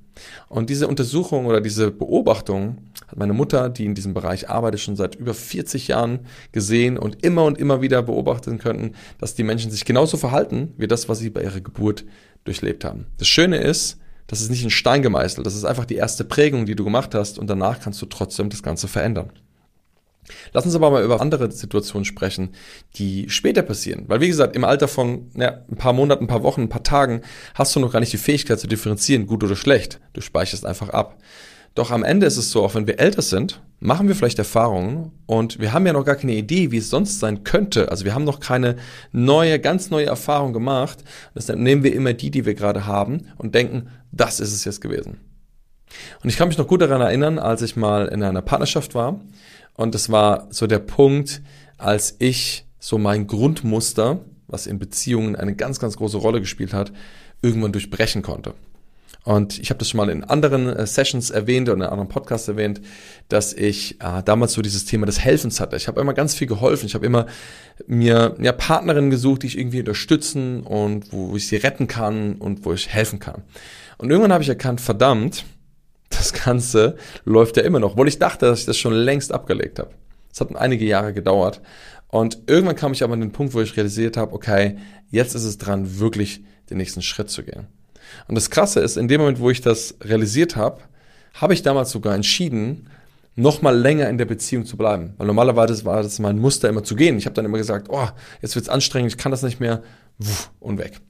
Und 0.48 0.70
diese 0.70 0.86
Untersuchung 0.86 1.46
oder 1.46 1.60
diese 1.60 1.90
Beobachtung 1.90 2.78
hat 3.14 3.18
meine 3.20 3.32
Mutter, 3.32 3.68
die 3.68 3.84
in 3.84 3.94
diesem 3.94 4.12
Bereich 4.12 4.50
arbeitet, 4.50 4.80
schon 4.80 4.96
seit 4.96 5.14
über 5.14 5.34
40 5.34 5.88
Jahren 5.88 6.26
gesehen 6.50 6.98
und 6.98 7.24
immer 7.24 7.44
und 7.44 7.58
immer 7.58 7.80
wieder 7.80 8.02
beobachten 8.02 8.58
können, 8.58 8.96
dass 9.18 9.36
die 9.36 9.44
Menschen 9.44 9.70
sich 9.70 9.84
genauso 9.84 10.16
verhalten 10.16 10.74
wie 10.78 10.88
das, 10.88 11.08
was 11.08 11.20
sie 11.20 11.30
bei 11.30 11.42
ihrer 11.42 11.60
Geburt 11.60 12.04
durchlebt 12.42 12.84
haben. 12.84 13.06
Das 13.18 13.28
Schöne 13.28 13.58
ist, 13.58 13.98
das 14.26 14.40
ist 14.40 14.50
nicht 14.50 14.64
in 14.64 14.70
Stein 14.70 15.02
gemeißelt, 15.02 15.46
das 15.46 15.54
ist 15.54 15.64
einfach 15.64 15.84
die 15.84 15.94
erste 15.94 16.24
Prägung, 16.24 16.66
die 16.66 16.74
du 16.74 16.82
gemacht 16.82 17.14
hast 17.14 17.38
und 17.38 17.48
danach 17.48 17.80
kannst 17.80 18.02
du 18.02 18.06
trotzdem 18.06 18.50
das 18.50 18.64
Ganze 18.64 18.88
verändern. 18.88 19.30
Lass 20.52 20.64
uns 20.64 20.74
aber 20.74 20.90
mal 20.90 21.04
über 21.04 21.20
andere 21.20 21.52
Situationen 21.52 22.06
sprechen, 22.06 22.50
die 22.96 23.28
später 23.28 23.62
passieren. 23.62 24.04
Weil 24.08 24.22
wie 24.22 24.28
gesagt, 24.28 24.56
im 24.56 24.64
Alter 24.64 24.88
von 24.88 25.30
ja, 25.36 25.60
ein 25.70 25.76
paar 25.76 25.92
Monaten, 25.92 26.24
ein 26.24 26.28
paar 26.28 26.42
Wochen, 26.42 26.62
ein 26.62 26.68
paar 26.68 26.82
Tagen 26.82 27.20
hast 27.54 27.76
du 27.76 27.80
noch 27.80 27.92
gar 27.92 28.00
nicht 28.00 28.12
die 28.12 28.18
Fähigkeit 28.18 28.58
zu 28.58 28.66
differenzieren, 28.66 29.26
gut 29.26 29.44
oder 29.44 29.54
schlecht. 29.54 30.00
Du 30.14 30.20
speicherst 30.22 30.64
einfach 30.66 30.88
ab. 30.88 31.18
Doch 31.74 31.90
am 31.90 32.04
Ende 32.04 32.26
ist 32.26 32.36
es 32.36 32.50
so, 32.50 32.64
auch 32.64 32.74
wenn 32.74 32.86
wir 32.86 33.00
älter 33.00 33.22
sind, 33.22 33.60
machen 33.80 34.06
wir 34.06 34.14
vielleicht 34.14 34.38
Erfahrungen 34.38 35.10
und 35.26 35.58
wir 35.58 35.72
haben 35.72 35.86
ja 35.86 35.92
noch 35.92 36.04
gar 36.04 36.14
keine 36.14 36.34
Idee, 36.34 36.70
wie 36.70 36.78
es 36.78 36.88
sonst 36.88 37.18
sein 37.18 37.42
könnte. 37.42 37.90
Also 37.90 38.04
wir 38.04 38.14
haben 38.14 38.24
noch 38.24 38.40
keine 38.40 38.76
neue, 39.12 39.58
ganz 39.58 39.90
neue 39.90 40.06
Erfahrung 40.06 40.52
gemacht. 40.52 40.98
Deshalb 41.34 41.58
nehmen 41.58 41.82
wir 41.82 41.92
immer 41.92 42.12
die, 42.12 42.30
die 42.30 42.46
wir 42.46 42.54
gerade 42.54 42.86
haben 42.86 43.26
und 43.38 43.54
denken, 43.54 43.88
das 44.12 44.40
ist 44.40 44.52
es 44.52 44.64
jetzt 44.64 44.80
gewesen. 44.80 45.18
Und 46.22 46.30
ich 46.30 46.36
kann 46.36 46.48
mich 46.48 46.58
noch 46.58 46.66
gut 46.66 46.80
daran 46.80 47.00
erinnern, 47.00 47.38
als 47.38 47.62
ich 47.62 47.76
mal 47.76 48.06
in 48.06 48.22
einer 48.22 48.42
Partnerschaft 48.42 48.94
war 48.94 49.20
und 49.74 49.94
das 49.94 50.10
war 50.10 50.46
so 50.50 50.66
der 50.66 50.78
Punkt, 50.78 51.42
als 51.76 52.16
ich 52.18 52.66
so 52.78 52.98
mein 52.98 53.26
Grundmuster, 53.26 54.20
was 54.46 54.66
in 54.66 54.78
Beziehungen 54.78 55.36
eine 55.36 55.54
ganz, 55.56 55.80
ganz 55.80 55.96
große 55.96 56.18
Rolle 56.18 56.40
gespielt 56.40 56.72
hat, 56.72 56.92
irgendwann 57.42 57.72
durchbrechen 57.72 58.22
konnte. 58.22 58.54
Und 59.24 59.58
ich 59.58 59.70
habe 59.70 59.78
das 59.78 59.88
schon 59.88 59.98
mal 59.98 60.10
in 60.10 60.22
anderen 60.22 60.68
äh, 60.68 60.86
Sessions 60.86 61.30
erwähnt 61.30 61.68
oder 61.68 61.76
in 61.76 61.90
anderen 61.90 62.08
Podcasts 62.08 62.46
erwähnt, 62.46 62.82
dass 63.28 63.54
ich 63.54 63.98
äh, 64.02 64.22
damals 64.22 64.52
so 64.52 64.60
dieses 64.60 64.84
Thema 64.84 65.06
des 65.06 65.18
Helfens 65.18 65.60
hatte. 65.60 65.76
Ich 65.76 65.88
habe 65.88 66.00
immer 66.00 66.12
ganz 66.12 66.34
viel 66.34 66.46
geholfen. 66.46 66.86
Ich 66.86 66.94
habe 66.94 67.06
immer 67.06 67.26
mir 67.86 68.36
ja, 68.38 68.52
Partnerinnen 68.52 69.10
gesucht, 69.10 69.42
die 69.42 69.46
ich 69.46 69.58
irgendwie 69.58 69.80
unterstützen 69.80 70.62
und 70.62 71.10
wo 71.12 71.34
ich 71.36 71.48
sie 71.48 71.56
retten 71.56 71.86
kann 71.86 72.34
und 72.34 72.66
wo 72.66 72.74
ich 72.74 72.90
helfen 72.90 73.18
kann. 73.18 73.42
Und 73.96 74.10
irgendwann 74.10 74.32
habe 74.32 74.42
ich 74.42 74.48
erkannt, 74.50 74.82
verdammt, 74.82 75.44
das 76.10 76.34
Ganze 76.34 76.96
läuft 77.24 77.56
ja 77.56 77.62
immer 77.62 77.80
noch, 77.80 77.92
obwohl 77.92 78.08
ich 78.08 78.18
dachte, 78.18 78.46
dass 78.46 78.60
ich 78.60 78.66
das 78.66 78.76
schon 78.76 78.92
längst 78.92 79.32
abgelegt 79.32 79.78
habe. 79.78 79.90
Es 80.30 80.40
hat 80.40 80.54
einige 80.54 80.84
Jahre 80.84 81.14
gedauert. 81.14 81.62
Und 82.08 82.42
irgendwann 82.46 82.76
kam 82.76 82.92
ich 82.92 83.02
aber 83.02 83.14
an 83.14 83.20
den 83.20 83.32
Punkt, 83.32 83.54
wo 83.54 83.60
ich 83.60 83.76
realisiert 83.76 84.16
habe, 84.18 84.34
okay, 84.34 84.76
jetzt 85.10 85.34
ist 85.34 85.44
es 85.44 85.58
dran, 85.58 85.98
wirklich 85.98 86.44
den 86.68 86.76
nächsten 86.76 87.02
Schritt 87.02 87.30
zu 87.30 87.42
gehen. 87.42 87.66
Und 88.28 88.34
das 88.34 88.50
Krasse 88.50 88.80
ist, 88.80 88.96
in 88.96 89.08
dem 89.08 89.20
Moment, 89.20 89.40
wo 89.40 89.50
ich 89.50 89.60
das 89.60 89.94
realisiert 90.02 90.56
habe, 90.56 90.80
habe 91.34 91.54
ich 91.54 91.62
damals 91.62 91.90
sogar 91.90 92.14
entschieden, 92.14 92.88
noch 93.36 93.62
mal 93.62 93.76
länger 93.76 94.08
in 94.08 94.18
der 94.18 94.26
Beziehung 94.26 94.64
zu 94.64 94.76
bleiben. 94.76 95.14
Weil 95.16 95.26
normalerweise 95.26 95.84
war 95.84 96.02
das 96.02 96.18
mein 96.18 96.38
Muster 96.38 96.68
immer 96.68 96.84
zu 96.84 96.94
gehen. 96.94 97.18
Ich 97.18 97.26
habe 97.26 97.34
dann 97.34 97.44
immer 97.44 97.58
gesagt, 97.58 97.88
oh, 97.90 98.08
jetzt 98.40 98.54
wird's 98.54 98.68
anstrengend, 98.68 99.12
ich 99.12 99.18
kann 99.18 99.32
das 99.32 99.42
nicht 99.42 99.60
mehr, 99.60 99.82
und 100.60 100.78
weg. 100.78 101.00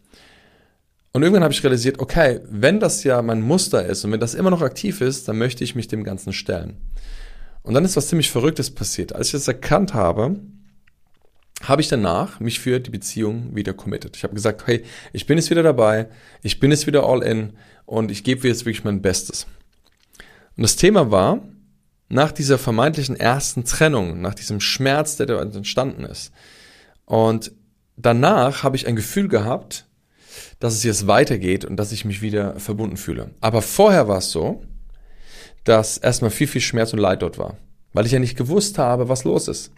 Und 1.13 1.23
irgendwann 1.23 1.45
habe 1.45 1.55
ich 1.55 1.63
realisiert, 1.63 2.01
okay, 2.01 2.41
wenn 2.51 2.81
das 2.81 3.05
ja 3.05 3.23
mein 3.23 3.41
Muster 3.41 3.85
ist 3.85 4.05
und 4.05 4.13
wenn 4.13 4.21
das 4.21 4.35
immer 4.35 4.51
noch 4.51 4.63
aktiv 4.63 5.01
ist, 5.01 5.29
dann 5.29 5.39
möchte 5.39 5.63
ich 5.63 5.75
mich 5.75 5.87
dem 5.87 6.03
Ganzen 6.03 6.33
stellen. 6.33 6.79
Und 7.63 7.75
dann 7.75 7.85
ist 7.85 7.97
was 7.97 8.09
ziemlich 8.09 8.31
Verrücktes 8.31 8.75
passiert. 8.75 9.15
Als 9.15 9.29
ich 9.29 9.33
das 9.33 9.47
erkannt 9.47 9.95
habe, 9.95 10.41
habe 11.69 11.83
ich 11.83 11.89
danach 11.89 12.41
mich 12.41 12.61
für 12.61 12.81
die 12.81 12.91
Beziehung 12.91 13.55
wieder 13.55 13.73
committed. 13.73 14.17
Ich 14.17 14.25
habe 14.25 14.35
gesagt, 14.35 14.67
hey, 14.67 14.85
ich 15.13 15.27
bin 15.27 15.39
jetzt 15.39 15.51
wieder 15.51 15.63
dabei, 15.63 16.09
ich 16.43 16.61
bin 16.61 16.71
jetzt 16.71 16.87
wieder 16.87 17.05
all 17.05 17.23
in 17.23 17.53
und 17.87 18.11
ich 18.11 18.25
gebe 18.25 18.47
jetzt 18.47 18.67
wirklich 18.67 18.85
mein 18.85 19.03
Bestes. 19.03 19.47
Und 20.57 20.63
das 20.63 20.77
Thema 20.77 21.11
war, 21.11 21.43
nach 22.09 22.33
dieser 22.33 22.59
vermeintlichen 22.59 23.17
ersten 23.17 23.65
Trennung, 23.65 24.21
nach 24.21 24.35
diesem 24.35 24.61
Schmerz, 24.61 25.17
der 25.17 25.27
da 25.27 25.41
entstanden 25.41 26.05
ist. 26.05 26.33
Und 27.07 27.53
danach 27.97 28.63
habe 28.63 28.77
ich 28.77 28.87
ein 28.87 28.97
Gefühl 28.97 29.29
gehabt, 29.29 29.87
dass 30.61 30.75
es 30.75 30.83
jetzt 30.83 31.07
weitergeht 31.07 31.65
und 31.65 31.77
dass 31.77 31.93
ich 31.93 32.05
mich 32.05 32.23
wieder 32.23 32.59
verbunden 32.61 32.97
fühle. 32.97 33.31
Aber 33.41 33.63
vorher 33.63 34.09
war 34.09 34.19
es 34.19 34.31
so, 34.31 34.63
dass 35.65 35.99
erstmal 35.99 36.31
viel, 36.31 36.47
viel 36.47 36.61
Schmerz 36.61 36.93
und 36.93 36.99
Leid 36.99 37.23
dort 37.23 37.39
war, 37.39 37.57
weil 37.93 38.07
ich 38.07 38.13
ja 38.13 38.19
nicht 38.19 38.37
gewusst 38.37 38.79
habe, 38.79 39.09
was 39.09 39.25
los 39.25 39.49
ist. 39.49 39.73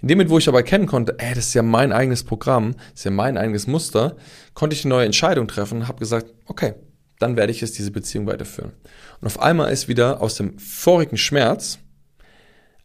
In 0.00 0.08
dem 0.08 0.18
Moment, 0.18 0.30
wo 0.30 0.38
ich 0.38 0.48
aber 0.48 0.58
erkennen 0.58 0.86
konnte, 0.86 1.16
ey, 1.18 1.34
das 1.34 1.46
ist 1.46 1.54
ja 1.54 1.62
mein 1.62 1.92
eigenes 1.92 2.24
Programm, 2.24 2.74
das 2.90 3.00
ist 3.00 3.04
ja 3.04 3.10
mein 3.10 3.36
eigenes 3.38 3.66
Muster, 3.66 4.16
konnte 4.54 4.74
ich 4.74 4.84
eine 4.84 4.94
neue 4.94 5.06
Entscheidung 5.06 5.48
treffen 5.48 5.78
und 5.78 5.88
habe 5.88 5.98
gesagt, 5.98 6.32
okay, 6.46 6.74
dann 7.18 7.36
werde 7.36 7.52
ich 7.52 7.60
jetzt 7.60 7.78
diese 7.78 7.90
Beziehung 7.90 8.26
weiterführen. 8.26 8.72
Und 9.20 9.26
auf 9.26 9.40
einmal 9.40 9.72
ist 9.72 9.88
wieder 9.88 10.20
aus 10.20 10.34
dem 10.34 10.58
vorigen 10.58 11.16
Schmerz 11.16 11.78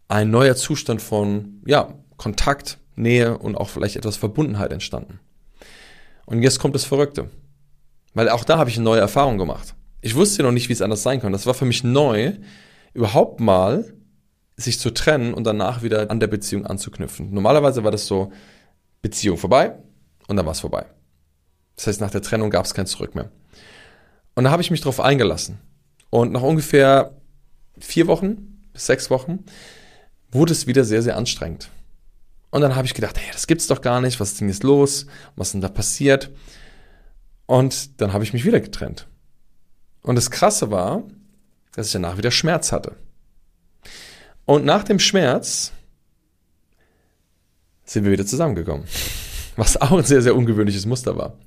ein 0.08 0.30
neuer 0.30 0.56
Zustand 0.56 1.02
von, 1.02 1.62
ja, 1.66 1.94
Kontakt, 2.18 2.78
Nähe 2.96 3.38
und 3.38 3.56
auch 3.56 3.70
vielleicht 3.70 3.96
etwas 3.96 4.18
Verbundenheit 4.18 4.72
entstanden. 4.72 5.20
Und 6.26 6.44
jetzt 6.44 6.60
kommt 6.60 6.76
das 6.76 6.86
Verrückte. 6.86 7.30
Weil 8.14 8.30
auch 8.30 8.44
da 8.44 8.58
habe 8.58 8.70
ich 8.70 8.76
eine 8.76 8.86
neue 8.86 9.00
Erfahrung 9.00 9.38
gemacht. 9.38 9.74
Ich 10.02 10.16
wusste 10.16 10.44
noch 10.44 10.52
nicht, 10.52 10.70
wie 10.70 10.74
es 10.74 10.82
anders 10.82 11.04
sein 11.04 11.22
kann. 11.22 11.32
Das 11.32 11.46
war 11.46 11.54
für 11.54 11.66
mich 11.66 11.84
neu, 11.84 12.34
überhaupt 12.94 13.40
mal 13.40 13.94
sich 14.62 14.80
zu 14.80 14.92
trennen 14.92 15.34
und 15.34 15.44
danach 15.46 15.82
wieder 15.84 16.10
an 16.10 16.20
der 16.20 16.28
Beziehung 16.28 16.66
anzuknüpfen. 16.66 17.34
Normalerweise 17.34 17.84
war 17.84 17.92
das 17.92 18.08
so, 18.08 18.32
Beziehung 19.02 19.38
vorbei 19.38 19.76
und 20.28 20.36
dann 20.36 20.46
war 20.46 20.54
es 20.54 20.60
vorbei. 20.60 20.86
Das 21.76 21.88
heißt, 21.88 22.02
nach 22.02 22.12
der 22.12 22.22
Trennung 22.22 22.50
gab 22.50 22.66
es 22.66 22.74
kein 22.74 22.86
Zurück 22.86 23.16
mehr. 23.16 23.32
Und 24.36 24.44
da 24.44 24.52
habe 24.52 24.62
ich 24.62 24.72
mich 24.72 24.82
drauf 24.82 25.00
eingelassen. 25.00 25.60
Und 26.10 26.32
nach 26.32 26.42
ungefähr 26.42 27.16
vier 27.80 28.08
Wochen 28.08 28.62
bis 28.74 28.86
sechs 28.86 29.10
Wochen 29.10 29.40
wurde 30.32 30.54
es 30.54 30.68
wieder 30.68 30.84
sehr, 30.84 31.02
sehr 31.02 31.18
anstrengend. 31.18 31.70
Und 32.52 32.62
dann 32.62 32.76
habe 32.76 32.86
ich 32.86 32.94
gedacht, 32.94 33.18
hey, 33.18 33.30
das 33.32 33.48
gibt's 33.48 33.68
doch 33.68 33.82
gar 33.82 34.02
nicht, 34.02 34.20
was 34.20 34.34
ist 34.34 34.42
denn 34.42 34.50
jetzt 34.50 34.64
los? 34.64 35.06
Was 35.36 35.48
ist 35.48 35.54
denn 35.54 35.62
da 35.62 35.70
passiert? 35.70 36.32
Und 37.46 38.02
dann 38.02 38.14
habe 38.14 38.24
ich 38.24 38.34
mich 38.34 38.46
wieder 38.46 38.60
getrennt. 38.60 39.08
Und 40.04 40.16
das 40.16 40.32
Krasse 40.32 40.70
war, 40.72 41.04
dass 41.74 41.88
ich 41.88 41.94
danach 41.94 42.18
wieder 42.18 42.32
Schmerz 42.32 42.72
hatte. 42.72 42.96
Und 44.46 44.66
nach 44.66 44.84
dem 44.84 45.00
Schmerz 45.00 45.72
sind 47.86 48.06
wir 48.06 48.12
wieder 48.12 48.26
zusammengekommen. 48.26 48.86
Was 49.58 49.80
auch 49.80 49.92
ein 49.92 50.04
sehr, 50.04 50.22
sehr 50.22 50.36
ungewöhnliches 50.36 50.86
Muster 50.86 51.18
war. 51.18 51.38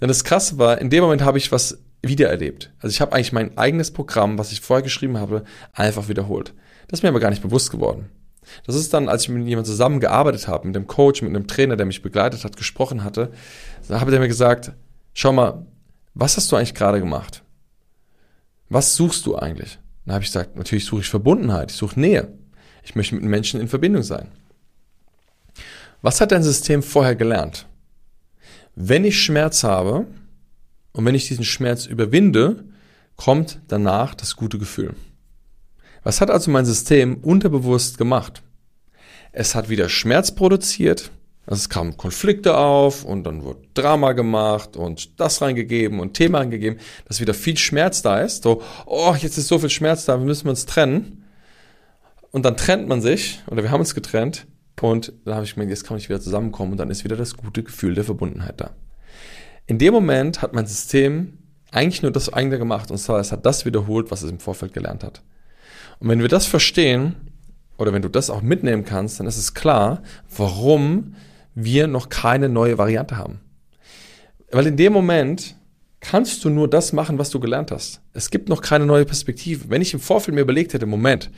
Denn 0.00 0.08
das 0.08 0.24
Krasse 0.24 0.56
war, 0.56 0.80
in 0.80 0.88
dem 0.88 1.02
Moment 1.02 1.22
habe 1.22 1.38
ich 1.38 1.50
was 1.50 1.78
wiedererlebt. 2.02 2.72
Also 2.78 2.94
ich 2.94 3.00
habe 3.00 3.12
eigentlich 3.12 3.32
mein 3.32 3.58
eigenes 3.58 3.90
Programm, 3.90 4.38
was 4.38 4.52
ich 4.52 4.60
vorher 4.60 4.82
geschrieben 4.82 5.18
habe, 5.18 5.44
einfach 5.72 6.08
wiederholt. 6.08 6.54
Das 6.88 7.00
ist 7.00 7.02
mir 7.02 7.10
aber 7.10 7.20
gar 7.20 7.30
nicht 7.30 7.42
bewusst 7.42 7.70
geworden. 7.70 8.08
Das 8.66 8.74
ist 8.74 8.94
dann, 8.94 9.08
als 9.08 9.22
ich 9.22 9.28
mit 9.28 9.46
jemandem 9.46 9.70
zusammengearbeitet 9.70 10.48
habe, 10.48 10.66
mit 10.66 10.74
dem 10.74 10.86
Coach, 10.86 11.22
mit 11.22 11.30
einem 11.30 11.46
Trainer, 11.46 11.76
der 11.76 11.86
mich 11.86 12.02
begleitet 12.02 12.44
hat, 12.44 12.56
gesprochen 12.56 13.04
hatte, 13.04 13.32
da 13.88 14.00
habe 14.00 14.10
der 14.10 14.20
mir 14.20 14.28
gesagt, 14.28 14.72
schau 15.12 15.32
mal, 15.32 15.66
was 16.14 16.36
hast 16.36 16.50
du 16.50 16.56
eigentlich 16.56 16.74
gerade 16.74 17.00
gemacht? 17.00 17.42
Was 18.68 18.96
suchst 18.96 19.26
du 19.26 19.36
eigentlich? 19.36 19.78
Dann 20.10 20.16
habe 20.16 20.24
ich 20.24 20.30
gesagt, 20.30 20.56
natürlich 20.56 20.86
suche 20.86 21.02
ich 21.02 21.08
Verbundenheit, 21.08 21.70
ich 21.70 21.76
suche 21.76 22.00
Nähe. 22.00 22.36
Ich 22.82 22.96
möchte 22.96 23.14
mit 23.14 23.22
Menschen 23.22 23.60
in 23.60 23.68
Verbindung 23.68 24.02
sein. 24.02 24.26
Was 26.02 26.20
hat 26.20 26.32
dein 26.32 26.42
System 26.42 26.82
vorher 26.82 27.14
gelernt? 27.14 27.68
Wenn 28.74 29.04
ich 29.04 29.22
Schmerz 29.22 29.62
habe 29.62 30.08
und 30.90 31.04
wenn 31.04 31.14
ich 31.14 31.28
diesen 31.28 31.44
Schmerz 31.44 31.86
überwinde, 31.86 32.64
kommt 33.14 33.60
danach 33.68 34.16
das 34.16 34.34
gute 34.34 34.58
Gefühl. 34.58 34.96
Was 36.02 36.20
hat 36.20 36.28
also 36.28 36.50
mein 36.50 36.66
System 36.66 37.18
unterbewusst 37.22 37.96
gemacht? 37.96 38.42
Es 39.30 39.54
hat 39.54 39.68
wieder 39.68 39.88
Schmerz 39.88 40.34
produziert, 40.34 41.12
also 41.50 41.62
es 41.62 41.68
kamen 41.68 41.96
Konflikte 41.96 42.56
auf 42.56 43.04
und 43.04 43.24
dann 43.24 43.42
wurde 43.42 43.58
Drama 43.74 44.12
gemacht 44.12 44.76
und 44.76 45.18
das 45.18 45.42
reingegeben 45.42 45.98
und 45.98 46.14
Thema 46.14 46.38
reingegeben, 46.38 46.78
dass 47.06 47.20
wieder 47.20 47.34
viel 47.34 47.56
Schmerz 47.56 48.02
da 48.02 48.20
ist. 48.20 48.44
So, 48.44 48.62
oh, 48.86 49.16
jetzt 49.18 49.36
ist 49.36 49.48
so 49.48 49.58
viel 49.58 49.68
Schmerz 49.68 50.04
da, 50.04 50.16
wir 50.16 50.24
müssen 50.24 50.48
uns 50.48 50.64
trennen. 50.64 51.24
Und 52.30 52.44
dann 52.44 52.56
trennt 52.56 52.86
man 52.86 53.02
sich, 53.02 53.40
oder 53.48 53.64
wir 53.64 53.72
haben 53.72 53.80
uns 53.80 53.96
getrennt, 53.96 54.46
und 54.80 55.12
dann 55.24 55.34
habe 55.34 55.44
ich 55.44 55.54
gemerkt, 55.54 55.70
jetzt 55.70 55.84
kann 55.84 55.96
ich 55.96 56.08
wieder 56.08 56.20
zusammenkommen 56.20 56.72
und 56.72 56.78
dann 56.78 56.88
ist 56.88 57.02
wieder 57.02 57.16
das 57.16 57.36
gute 57.36 57.64
Gefühl 57.64 57.94
der 57.94 58.04
Verbundenheit 58.04 58.60
da. 58.60 58.70
In 59.66 59.78
dem 59.78 59.92
Moment 59.92 60.42
hat 60.42 60.54
mein 60.54 60.66
System 60.66 61.36
eigentlich 61.72 62.00
nur 62.00 62.12
das 62.12 62.32
eigene 62.32 62.58
gemacht 62.58 62.92
und 62.92 62.98
zwar 62.98 63.18
es 63.18 63.32
hat 63.32 63.44
das 63.44 63.66
wiederholt, 63.66 64.12
was 64.12 64.22
es 64.22 64.30
im 64.30 64.38
Vorfeld 64.38 64.72
gelernt 64.72 65.02
hat. 65.02 65.20
Und 65.98 66.08
wenn 66.08 66.20
wir 66.20 66.28
das 66.28 66.46
verstehen 66.46 67.16
oder 67.76 67.92
wenn 67.92 68.02
du 68.02 68.08
das 68.08 68.30
auch 68.30 68.40
mitnehmen 68.40 68.84
kannst, 68.84 69.18
dann 69.18 69.26
ist 69.26 69.36
es 69.36 69.52
klar, 69.52 70.02
warum 70.34 71.16
wir 71.54 71.86
noch 71.86 72.08
keine 72.08 72.48
neue 72.48 72.78
Variante 72.78 73.16
haben. 73.16 73.40
Weil 74.50 74.66
in 74.66 74.76
dem 74.76 74.92
Moment 74.92 75.56
kannst 76.00 76.44
du 76.44 76.50
nur 76.50 76.68
das 76.68 76.92
machen, 76.92 77.18
was 77.18 77.30
du 77.30 77.40
gelernt 77.40 77.70
hast. 77.70 78.00
Es 78.12 78.30
gibt 78.30 78.48
noch 78.48 78.62
keine 78.62 78.86
neue 78.86 79.04
Perspektive. 79.04 79.68
Wenn 79.68 79.82
ich 79.82 79.94
im 79.94 80.00
Vorfeld 80.00 80.34
mir 80.34 80.40
überlegt 80.40 80.74
hätte, 80.74 80.86
Moment, 80.86 81.30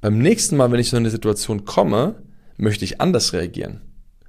beim 0.00 0.18
nächsten 0.18 0.56
Mal, 0.56 0.72
wenn 0.72 0.80
ich 0.80 0.88
in 0.88 0.92
so 0.92 0.96
eine 0.96 1.10
Situation 1.10 1.64
komme, 1.64 2.22
möchte 2.56 2.84
ich 2.84 3.00
anders 3.00 3.32
reagieren. 3.32 3.82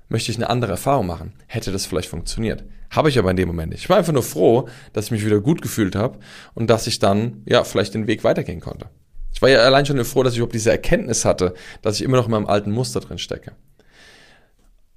Möchte 0.10 0.32
ich 0.32 0.38
eine 0.38 0.50
andere 0.50 0.74
Erfahrung 0.74 1.08
machen, 1.08 1.34
hätte 1.48 1.72
das 1.72 1.86
vielleicht 1.86 2.10
funktioniert. 2.10 2.66
Habe 2.90 3.08
ich 3.08 3.18
aber 3.18 3.32
in 3.32 3.38
dem 3.38 3.48
Moment 3.48 3.72
nicht. 3.72 3.84
Ich 3.84 3.90
war 3.90 3.98
einfach 3.98 4.12
nur 4.12 4.24
froh, 4.24 4.68
dass 4.92 5.06
ich 5.06 5.12
mich 5.12 5.26
wieder 5.26 5.40
gut 5.40 5.62
gefühlt 5.62 5.96
habe 5.96 6.20
und 6.54 6.70
dass 6.70 6.88
ich 6.88 7.00
dann, 7.00 7.42
ja, 7.46 7.64
vielleicht 7.64 7.94
den 7.94 8.08
Weg 8.08 8.26
weitergehen 8.26 8.60
konnte. 8.60 8.88
Ich 9.34 9.42
war 9.42 9.48
ja 9.50 9.60
allein 9.60 9.86
schon 9.86 9.96
nur 9.96 10.04
froh, 10.04 10.24
dass 10.24 10.34
ich 10.34 10.40
überhaupt 10.40 10.54
diese 10.54 10.72
Erkenntnis 10.72 11.24
hatte, 11.24 11.54
dass 11.82 11.96
ich 11.96 12.02
immer 12.02 12.18
noch 12.18 12.26
in 12.26 12.32
meinem 12.32 12.48
alten 12.48 12.72
Muster 12.72 13.00
drin 13.00 13.18
stecke. 13.18 13.54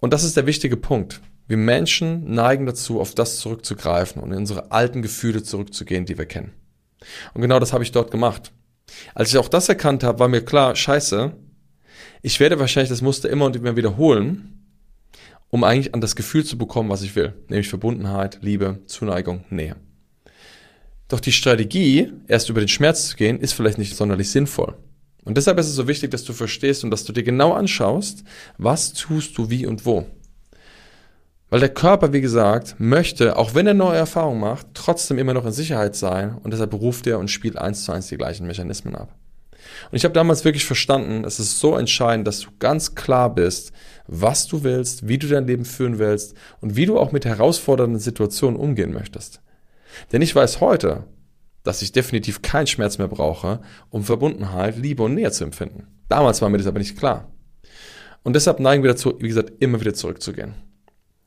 Und 0.04 0.12
das 0.12 0.22
ist 0.22 0.36
der 0.36 0.44
wichtige 0.44 0.76
Punkt. 0.76 1.22
Wir 1.48 1.56
Menschen 1.56 2.30
neigen 2.30 2.66
dazu, 2.66 3.00
auf 3.00 3.14
das 3.14 3.38
zurückzugreifen 3.38 4.22
und 4.22 4.32
in 4.32 4.36
unsere 4.36 4.70
alten 4.70 5.00
Gefühle 5.00 5.42
zurückzugehen, 5.42 6.04
die 6.04 6.18
wir 6.18 6.26
kennen. 6.26 6.52
Und 7.32 7.40
genau 7.40 7.58
das 7.58 7.72
habe 7.72 7.84
ich 7.84 7.90
dort 7.90 8.10
gemacht. 8.10 8.52
Als 9.14 9.30
ich 9.30 9.38
auch 9.38 9.48
das 9.48 9.70
erkannt 9.70 10.04
habe, 10.04 10.18
war 10.18 10.28
mir 10.28 10.44
klar, 10.44 10.76
scheiße, 10.76 11.32
ich 12.20 12.38
werde 12.38 12.58
wahrscheinlich 12.60 12.90
das 12.90 13.00
Muster 13.00 13.30
immer 13.30 13.46
und 13.46 13.56
immer 13.56 13.76
wiederholen, 13.76 14.66
um 15.48 15.64
eigentlich 15.64 15.94
an 15.94 16.02
das 16.02 16.16
Gefühl 16.16 16.44
zu 16.44 16.58
bekommen, 16.58 16.90
was 16.90 17.00
ich 17.00 17.16
will, 17.16 17.32
nämlich 17.48 17.70
Verbundenheit, 17.70 18.40
Liebe, 18.42 18.80
Zuneigung, 18.84 19.46
Nähe. 19.48 19.76
Doch 21.08 21.20
die 21.20 21.32
Strategie, 21.32 22.12
erst 22.28 22.50
über 22.50 22.60
den 22.60 22.68
Schmerz 22.68 23.08
zu 23.08 23.16
gehen, 23.16 23.40
ist 23.40 23.54
vielleicht 23.54 23.78
nicht 23.78 23.96
sonderlich 23.96 24.30
sinnvoll. 24.30 24.76
Und 25.24 25.37
deshalb 25.37 25.58
ist 25.58 25.68
es 25.68 25.74
so 25.74 25.88
wichtig, 25.88 26.10
dass 26.10 26.24
du 26.24 26.32
verstehst 26.32 26.84
und 26.84 26.90
dass 26.90 27.04
du 27.04 27.12
dir 27.12 27.22
genau 27.22 27.52
anschaust, 27.52 28.24
was 28.58 28.92
tust 28.92 29.38
du 29.38 29.50
wie 29.50 29.66
und 29.66 29.87
wo. 29.87 30.06
Weil 31.50 31.60
der 31.60 31.72
Körper, 31.72 32.12
wie 32.12 32.20
gesagt, 32.20 32.76
möchte, 32.78 33.37
auch 33.37 33.54
wenn 33.54 33.66
er 33.66 33.74
neue 33.74 33.96
Erfahrungen 33.96 34.40
macht, 34.40 34.66
trotzdem 34.74 35.18
immer 35.18 35.34
noch 35.34 35.46
in 35.46 35.52
Sicherheit 35.52 35.94
sein 35.94 36.37
und 36.42 36.52
deshalb 36.52 36.74
ruft 36.74 37.06
er 37.06 37.18
und 37.18 37.30
spielt 37.30 37.56
eins 37.56 37.84
zu 37.84 37.92
eins 37.92 38.08
die 38.08 38.16
gleichen 38.16 38.46
Mechanismen 38.46 38.96
ab. 38.96 39.14
Und 39.90 39.96
ich 39.96 40.04
habe 40.04 40.14
damals 40.14 40.44
wirklich 40.44 40.64
verstanden, 40.64 41.24
es 41.24 41.40
ist 41.40 41.58
so 41.58 41.76
entscheidend, 41.76 42.26
dass 42.26 42.40
du 42.40 42.48
ganz 42.58 42.94
klar 42.94 43.34
bist, 43.34 43.72
was 44.06 44.46
du 44.46 44.62
willst, 44.62 45.08
wie 45.08 45.18
du 45.18 45.26
dein 45.26 45.46
Leben 45.46 45.64
führen 45.64 45.98
willst 45.98 46.34
und 46.60 46.76
wie 46.76 46.87
du 46.87 46.98
auch 46.98 47.12
mit 47.12 47.24
herausfordernden 47.24 48.00
Situationen 48.00 48.58
umgehen 48.58 48.92
möchtest. 48.92 49.40
Denn 50.12 50.22
ich 50.22 50.34
weiß 50.34 50.60
heute, 50.60 51.04
dass 51.64 51.83
ich 51.83 51.90
definitiv 51.90 52.42
keinen 52.42 52.68
Schmerz 52.68 52.98
mehr 52.98 53.09
brauche, 53.09 53.61
um 53.90 54.05
Verbundenheit, 54.05 54.77
Liebe 54.77 55.03
und 55.03 55.14
Nähe 55.14 55.33
zu 55.33 55.42
empfinden. 55.42 55.88
Damals 56.09 56.40
war 56.40 56.48
mir 56.48 56.59
das 56.59 56.68
aber 56.68 56.79
nicht 56.79 56.96
klar. 56.96 57.33
Und 58.22 58.35
deshalb 58.37 58.61
neigen 58.61 58.85
wir 58.85 58.90
dazu, 58.90 59.18
wie 59.18 59.29
gesagt, 59.29 59.53
immer 59.59 59.81
wieder 59.81 59.94
zurückzugehen. 59.94 60.55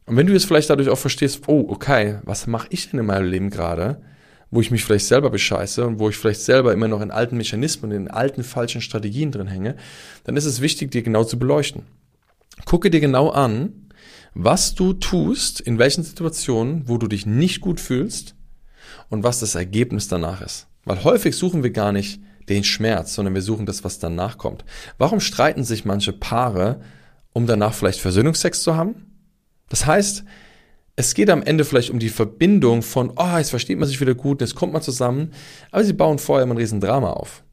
Und 0.06 0.16
wenn 0.16 0.26
du 0.26 0.34
jetzt 0.34 0.46
vielleicht 0.46 0.70
dadurch 0.70 0.88
auch 0.88 0.98
verstehst, 0.98 1.42
oh, 1.48 1.66
okay, 1.68 2.20
was 2.24 2.48
mache 2.48 2.68
ich 2.70 2.90
denn 2.90 3.02
in 3.02 3.06
meinem 3.06 3.30
Leben 3.30 3.50
gerade? 3.50 4.02
wo 4.50 4.62
ich 4.62 4.72
mich 4.72 4.84
vielleicht 4.84 5.08
selber 5.08 5.30
bescheiße 5.30 5.86
und 5.86 6.00
wo 6.00 6.10
ich 6.10 6.16
vielleicht 6.16 6.42
selber 6.42 6.74
immer 6.74 6.88
noch 6.88 7.02
in 7.02 7.12
alten 7.12 7.38
Mechanismen, 7.38 7.92
in 7.92 8.10
alten 8.10 8.44
falschen 8.44 8.82
Strategien 8.82 9.32
drin 9.32 9.48
hänge, 9.48 9.76
dann 10.24 10.38
ist 10.38 10.46
es 10.46 10.62
wichtig, 10.62 10.92
dir 10.92 11.02
genau 11.02 11.24
zu 11.24 11.38
beleuchten. 11.38 11.84
Gucke 12.66 12.90
dir 12.90 13.00
genau 13.00 13.30
an, 13.30 13.90
was 14.34 14.76
du 14.76 14.94
tust, 14.94 15.60
in 15.60 15.80
welchen 15.80 16.04
Situationen, 16.04 16.88
wo 16.88 16.98
du 16.98 17.08
dich 17.08 17.26
nicht 17.26 17.62
gut 17.62 17.80
fühlst 17.80 18.36
und 19.10 19.24
was 19.24 19.40
das 19.40 19.56
Ergebnis 19.56 20.08
danach 20.08 20.42
ist. 20.42 20.68
Weil 20.86 21.04
häufig 21.04 21.36
suchen 21.36 21.64
wir 21.64 21.72
gar 21.72 21.92
nicht 21.92 22.22
den 22.50 22.64
Schmerz, 22.64 23.14
sondern 23.14 23.36
wir 23.36 23.42
suchen 23.42 23.66
das, 23.66 23.84
was 23.84 24.00
danach 24.00 24.38
kommt. 24.38 24.64
Warum 24.98 25.20
streiten 25.20 25.64
sich 25.64 25.86
manche 25.86 26.14
Paare, 26.14 26.82
um 27.34 27.46
danach 27.46 27.74
vielleicht 27.74 28.00
Versöhnungsex 28.00 28.64
zu 28.64 28.76
haben? 28.76 29.08
Das 29.70 29.86
heißt, 29.86 30.24
es 30.96 31.14
geht 31.14 31.30
am 31.30 31.44
Ende 31.44 31.66
vielleicht 31.66 31.90
um 31.92 32.00
die 32.00 32.10
Verbindung 32.10 32.82
von, 32.82 33.12
oh, 33.16 33.38
jetzt 33.38 33.52
versteht 33.52 33.78
man 33.78 33.88
sich 33.88 34.02
wieder 34.02 34.16
gut, 34.16 34.42
jetzt 34.42 34.56
kommt 34.56 34.74
man 34.74 34.82
zusammen, 34.82 35.34
aber 35.72 35.84
sie 35.84 35.94
bauen 35.94 36.20
vorher 36.20 36.44
immer 36.44 36.56
ein 36.56 36.60
riesen 36.60 36.82
Drama 36.82 37.12
auf. 37.12 37.44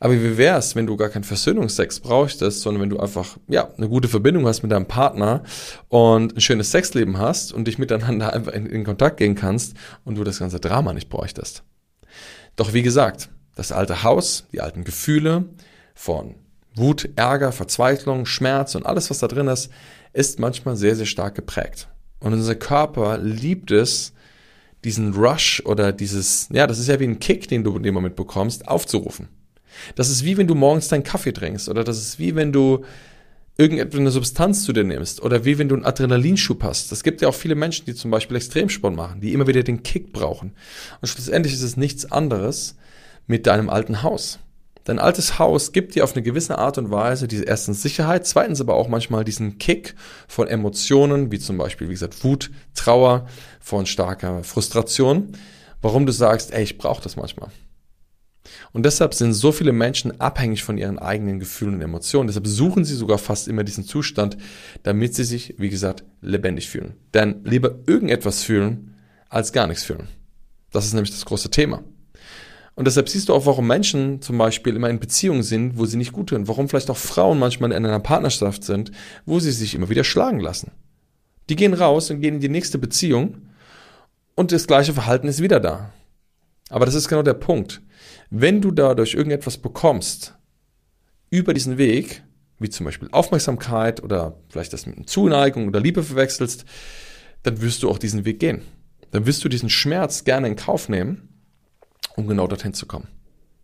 Aber 0.00 0.14
wie 0.14 0.36
wär's, 0.36 0.76
wenn 0.76 0.86
du 0.86 0.96
gar 0.96 1.08
keinen 1.08 1.24
Versöhnungsex 1.24 2.00
bräuchtest, 2.00 2.60
sondern 2.60 2.82
wenn 2.82 2.90
du 2.90 2.98
einfach, 2.98 3.36
ja, 3.48 3.72
eine 3.76 3.88
gute 3.88 4.08
Verbindung 4.08 4.46
hast 4.46 4.62
mit 4.62 4.72
deinem 4.72 4.86
Partner 4.86 5.42
und 5.88 6.36
ein 6.36 6.40
schönes 6.40 6.70
Sexleben 6.70 7.18
hast 7.18 7.52
und 7.52 7.66
dich 7.66 7.78
miteinander 7.78 8.32
einfach 8.34 8.52
in, 8.52 8.66
in 8.66 8.84
Kontakt 8.84 9.16
gehen 9.16 9.34
kannst 9.34 9.74
und 10.04 10.16
du 10.16 10.24
das 10.24 10.38
ganze 10.38 10.60
Drama 10.60 10.92
nicht 10.92 11.08
bräuchtest. 11.08 11.62
Doch 12.56 12.72
wie 12.72 12.82
gesagt, 12.82 13.30
das 13.54 13.72
alte 13.72 14.02
Haus, 14.02 14.46
die 14.52 14.60
alten 14.60 14.84
Gefühle 14.84 15.46
von 15.94 16.36
Wut, 16.74 17.08
Ärger, 17.16 17.52
Verzweiflung, 17.52 18.24
Schmerz 18.24 18.74
und 18.74 18.86
alles, 18.86 19.10
was 19.10 19.18
da 19.18 19.28
drin 19.28 19.48
ist, 19.48 19.70
ist 20.12 20.38
manchmal 20.38 20.76
sehr, 20.76 20.96
sehr 20.96 21.06
stark 21.06 21.34
geprägt. 21.34 21.88
Und 22.20 22.32
unser 22.32 22.54
Körper 22.54 23.18
liebt 23.18 23.70
es, 23.70 24.12
diesen 24.84 25.14
Rush 25.14 25.62
oder 25.64 25.92
dieses, 25.92 26.48
ja, 26.52 26.66
das 26.66 26.78
ist 26.78 26.88
ja 26.88 27.00
wie 27.00 27.04
ein 27.04 27.18
Kick, 27.18 27.48
den 27.48 27.64
du 27.64 27.76
in 27.76 27.82
dem 27.82 27.94
Moment 27.94 28.16
bekommst, 28.16 28.68
aufzurufen. 28.68 29.28
Das 29.94 30.08
ist 30.08 30.24
wie 30.24 30.36
wenn 30.36 30.46
du 30.46 30.54
morgens 30.54 30.88
deinen 30.88 31.02
Kaffee 31.02 31.32
trinkst 31.32 31.68
oder 31.68 31.84
das 31.84 31.98
ist 31.98 32.18
wie 32.18 32.34
wenn 32.34 32.52
du 32.52 32.84
irgendeine 33.56 34.12
Substanz 34.12 34.62
zu 34.62 34.72
dir 34.72 34.84
nimmst 34.84 35.20
oder 35.20 35.44
wie 35.44 35.58
wenn 35.58 35.68
du 35.68 35.74
einen 35.74 35.84
Adrenalinschub 35.84 36.62
hast. 36.62 36.92
Es 36.92 37.02
gibt 37.02 37.20
ja 37.20 37.28
auch 37.28 37.34
viele 37.34 37.56
Menschen, 37.56 37.86
die 37.86 37.94
zum 37.94 38.10
Beispiel 38.10 38.36
Extremsport 38.36 38.94
machen, 38.94 39.20
die 39.20 39.32
immer 39.32 39.48
wieder 39.48 39.64
den 39.64 39.82
Kick 39.82 40.12
brauchen. 40.12 40.52
Und 41.00 41.08
schlussendlich 41.08 41.52
ist 41.52 41.62
es 41.62 41.76
nichts 41.76 42.10
anderes 42.10 42.76
mit 43.26 43.46
deinem 43.46 43.68
alten 43.68 44.04
Haus. 44.04 44.38
Dein 44.84 45.00
altes 45.00 45.38
Haus 45.38 45.72
gibt 45.72 45.96
dir 45.96 46.04
auf 46.04 46.14
eine 46.14 46.22
gewisse 46.22 46.56
Art 46.56 46.78
und 46.78 46.90
Weise 46.90 47.28
diese 47.28 47.44
erstens 47.44 47.82
Sicherheit, 47.82 48.26
zweitens 48.26 48.60
aber 48.60 48.74
auch 48.74 48.88
manchmal 48.88 49.22
diesen 49.22 49.58
Kick 49.58 49.94
von 50.28 50.48
Emotionen, 50.48 51.30
wie 51.30 51.38
zum 51.38 51.58
Beispiel, 51.58 51.88
wie 51.88 51.92
gesagt, 51.92 52.24
Wut, 52.24 52.50
Trauer, 52.74 53.26
von 53.60 53.84
starker 53.84 54.44
Frustration, 54.44 55.32
warum 55.82 56.06
du 56.06 56.12
sagst, 56.12 56.54
ey, 56.54 56.62
ich 56.62 56.78
brauche 56.78 57.02
das 57.02 57.16
manchmal. 57.16 57.50
Und 58.72 58.84
deshalb 58.84 59.14
sind 59.14 59.32
so 59.32 59.52
viele 59.52 59.72
Menschen 59.72 60.20
abhängig 60.20 60.62
von 60.62 60.78
ihren 60.78 60.98
eigenen 60.98 61.38
Gefühlen 61.38 61.74
und 61.74 61.82
Emotionen. 61.82 62.26
Deshalb 62.26 62.46
suchen 62.46 62.84
sie 62.84 62.94
sogar 62.94 63.18
fast 63.18 63.48
immer 63.48 63.64
diesen 63.64 63.84
Zustand, 63.84 64.36
damit 64.82 65.14
sie 65.14 65.24
sich, 65.24 65.54
wie 65.58 65.68
gesagt, 65.68 66.04
lebendig 66.20 66.68
fühlen. 66.68 66.94
Denn 67.14 67.44
lieber 67.44 67.76
irgendetwas 67.86 68.42
fühlen, 68.42 68.94
als 69.28 69.52
gar 69.52 69.66
nichts 69.66 69.84
fühlen. 69.84 70.08
Das 70.70 70.84
ist 70.84 70.92
nämlich 70.92 71.10
das 71.10 71.24
große 71.24 71.50
Thema. 71.50 71.82
Und 72.74 72.86
deshalb 72.86 73.08
siehst 73.08 73.28
du 73.28 73.34
auch, 73.34 73.44
warum 73.46 73.66
Menschen 73.66 74.22
zum 74.22 74.38
Beispiel 74.38 74.76
immer 74.76 74.88
in 74.88 75.00
Beziehungen 75.00 75.42
sind, 75.42 75.76
wo 75.76 75.84
sie 75.86 75.96
nicht 75.96 76.12
gut 76.12 76.28
tun. 76.28 76.46
Warum 76.46 76.68
vielleicht 76.68 76.90
auch 76.90 76.96
Frauen 76.96 77.38
manchmal 77.38 77.72
in 77.72 77.84
einer 77.84 77.98
Partnerschaft 77.98 78.62
sind, 78.62 78.92
wo 79.26 79.40
sie 79.40 79.50
sich 79.50 79.74
immer 79.74 79.88
wieder 79.88 80.04
schlagen 80.04 80.38
lassen. 80.38 80.70
Die 81.48 81.56
gehen 81.56 81.74
raus 81.74 82.10
und 82.10 82.20
gehen 82.20 82.36
in 82.36 82.40
die 82.40 82.48
nächste 82.48 82.78
Beziehung 82.78 83.48
und 84.36 84.52
das 84.52 84.68
gleiche 84.68 84.92
Verhalten 84.92 85.26
ist 85.26 85.42
wieder 85.42 85.58
da. 85.58 85.92
Aber 86.70 86.86
das 86.86 86.94
ist 86.94 87.08
genau 87.08 87.22
der 87.22 87.34
Punkt. 87.34 87.80
Wenn 88.30 88.60
du 88.60 88.70
dadurch 88.70 89.14
irgendetwas 89.14 89.58
bekommst 89.58 90.34
über 91.30 91.54
diesen 91.54 91.78
Weg, 91.78 92.22
wie 92.58 92.68
zum 92.68 92.84
Beispiel 92.84 93.08
Aufmerksamkeit 93.12 94.02
oder 94.02 94.38
vielleicht 94.48 94.72
das 94.72 94.86
mit 94.86 95.08
Zuneigung 95.08 95.68
oder 95.68 95.80
Liebe 95.80 96.02
verwechselst, 96.02 96.64
dann 97.42 97.60
wirst 97.62 97.82
du 97.82 97.90
auch 97.90 97.98
diesen 97.98 98.24
Weg 98.24 98.40
gehen. 98.40 98.62
Dann 99.10 99.26
wirst 99.26 99.44
du 99.44 99.48
diesen 99.48 99.70
Schmerz 99.70 100.24
gerne 100.24 100.48
in 100.48 100.56
Kauf 100.56 100.88
nehmen 100.88 101.28
um 102.18 102.26
genau 102.26 102.46
dorthin 102.46 102.74
zu 102.74 102.84
kommen. 102.86 103.06